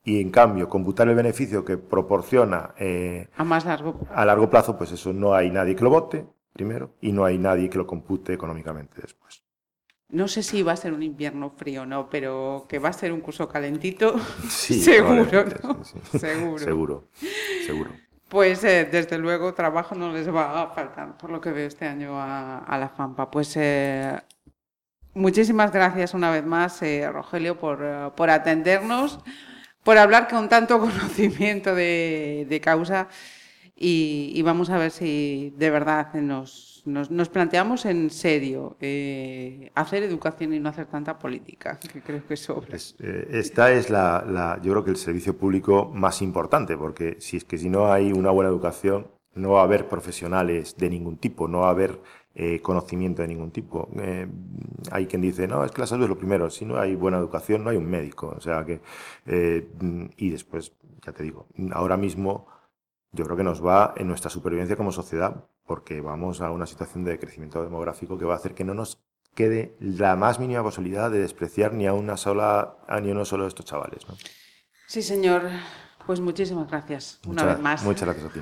y 0.04 0.22
en 0.22 0.30
cambio 0.30 0.70
computar 0.70 1.10
el 1.10 1.16
beneficio 1.16 1.66
que 1.66 1.80
proporciona 1.80 2.76
eh, 2.78 3.28
a 3.36 3.44
más 3.44 3.66
largo 3.66 4.00
a 4.14 4.24
largo 4.26 4.48
plazo, 4.48 4.78
pues 4.78 4.92
eso 4.92 5.12
no 5.12 5.34
hay 5.34 5.50
nadie 5.50 5.76
que 5.76 5.84
lo 5.84 5.90
vote 5.90 6.28
primero 6.54 6.92
y 7.02 7.14
no 7.14 7.26
hay 7.26 7.40
nadie 7.40 7.68
que 7.68 7.80
lo 7.80 7.88
compute 7.88 8.34
económicamente 8.34 9.02
después. 9.02 9.44
No 10.10 10.28
sé 10.28 10.44
si 10.44 10.62
va 10.62 10.74
a 10.74 10.78
ser 10.78 10.94
un 10.94 11.02
invierno 11.02 11.50
frío 11.50 11.82
o 11.82 11.86
no, 11.88 12.08
pero 12.08 12.68
que 12.70 12.78
va 12.78 12.90
a 12.90 12.94
ser 12.94 13.12
un 13.12 13.22
curso 13.22 13.50
calentito, 13.50 14.20
seguro, 14.50 15.26
seguro, 15.26 16.60
seguro, 16.60 17.08
seguro. 17.66 17.90
Pues 18.30 18.64
eh, 18.64 18.88
desde 18.92 19.18
luego 19.18 19.56
trabajo 19.56 19.96
no 19.96 20.12
les 20.12 20.32
va 20.32 20.62
a 20.62 20.68
faltar, 20.68 21.18
por 21.18 21.32
lo 21.32 21.42
que 21.42 21.52
veo 21.52 21.68
este 21.68 21.88
año 21.88 22.22
a, 22.22 22.78
la 22.78 22.90
FAMPA. 22.90 23.32
Pues 23.32 23.56
eh, 23.58 24.20
muchísimas 25.16 25.72
gracias 25.72 26.14
una 26.14 26.30
vez 26.30 26.46
más, 26.46 26.82
eh, 26.84 27.10
Rogelio, 27.12 27.58
por, 27.58 28.14
por, 28.16 28.30
atendernos, 28.30 29.20
por 29.84 29.98
hablar 29.98 30.28
con 30.28 30.48
tanto 30.50 30.80
conocimiento 30.80 31.74
de, 31.74 32.46
de 32.48 32.62
causa 32.62 33.08
y, 33.78 34.42
vamos 34.42 34.70
a 34.70 34.78
ver 34.78 34.92
si 34.92 35.54
de 35.58 35.70
verdad 35.70 36.14
nos, 36.14 36.84
nos, 36.86 37.30
planteamos 37.30 37.86
en 37.86 38.10
serio 38.10 38.78
eh, 38.80 39.70
hacer 39.76 40.04
educación 40.04 40.54
y 40.54 40.60
no 40.60 40.70
hacer 40.70 40.86
tanta 40.86 41.20
política, 41.20 41.78
que 41.80 42.02
creo 42.02 42.26
que 42.26 42.38
sobra. 42.38 42.78
Eh, 43.00 43.28
esta 43.32 43.74
es 43.74 43.90
la, 43.90 44.60
yo 44.64 44.72
creo 44.72 44.84
que 44.86 44.92
el 44.92 44.98
servicio 44.98 45.38
público 45.38 45.92
más 45.94 46.22
importante, 46.22 46.78
porque 46.78 47.18
si 47.20 47.38
es 47.38 47.44
que 47.44 47.58
si 47.58 47.70
no 47.70 47.92
hay 47.92 48.14
una 48.14 48.32
buena 48.32 48.50
educación, 48.50 49.08
no 49.36 49.52
va 49.52 49.62
a 49.62 49.64
haber 49.64 49.88
profesionales 49.88 50.76
de 50.78 50.90
ningún 50.90 51.18
tipo, 51.18 51.48
no 51.48 51.60
va 51.60 51.68
a 51.68 51.72
haber 51.72 52.02
eh, 52.34 52.62
conocimiento 52.62 53.22
de 53.22 53.28
ningún 53.28 53.52
tipo. 53.52 53.90
hay 54.92 55.06
quien 55.08 55.22
dice, 55.22 55.48
no, 55.48 55.64
es 55.64 55.72
que 55.72 55.82
la 55.82 55.88
salud 55.88 56.04
es 56.04 56.10
lo 56.10 56.18
primero, 56.18 56.50
si 56.50 56.66
no 56.66 56.78
hay 56.80 56.96
buena 56.96 57.18
educación 57.18 57.64
no 57.64 57.70
hay 57.70 57.78
un 57.78 57.90
médico. 57.90 58.34
O 58.36 58.42
sea 58.42 58.66
que, 58.66 58.82
y 60.18 60.30
después, 60.30 60.74
ya 61.06 61.14
te 61.14 61.24
digo, 61.24 61.48
ahora 61.74 61.98
mismo 61.98 62.48
yo 63.12 63.24
creo 63.26 63.38
que 63.38 63.44
nos 63.44 63.66
va 63.66 63.94
en 63.96 64.08
nuestra 64.08 64.30
supervivencia 64.30 64.76
como 64.76 64.92
sociedad, 64.92 65.46
porque 65.66 66.02
vamos 66.02 66.42
a 66.42 66.52
una 66.52 66.66
situación 66.66 67.04
de 67.04 67.18
crecimiento 67.18 67.64
demográfico 67.64 68.18
que 68.18 68.26
va 68.26 68.34
a 68.34 68.38
hacer 68.38 68.54
que 68.54 68.64
no 68.64 68.74
nos 68.74 69.02
quede 69.34 69.76
la 69.80 70.16
más 70.16 70.40
mínima 70.40 70.64
posibilidad 70.64 71.12
de 71.12 71.20
despreciar 71.20 71.74
ni 71.74 71.88
a 71.88 71.94
una 71.94 72.18
sola, 72.18 72.78
ni 73.02 73.12
uno 73.12 73.26
solo 73.26 73.44
de 73.44 73.50
estos 73.50 73.66
chavales. 73.66 74.06
Sí, 74.88 75.02
señor. 75.02 75.44
Pues 76.06 76.20
muchísimas 76.20 76.68
gracias 76.68 77.20
una 77.26 77.44
vez 77.46 77.60
más. 77.60 77.84
Muchas 77.84 78.04
gracias 78.04 78.26
a 78.26 78.34
ti. 78.34 78.42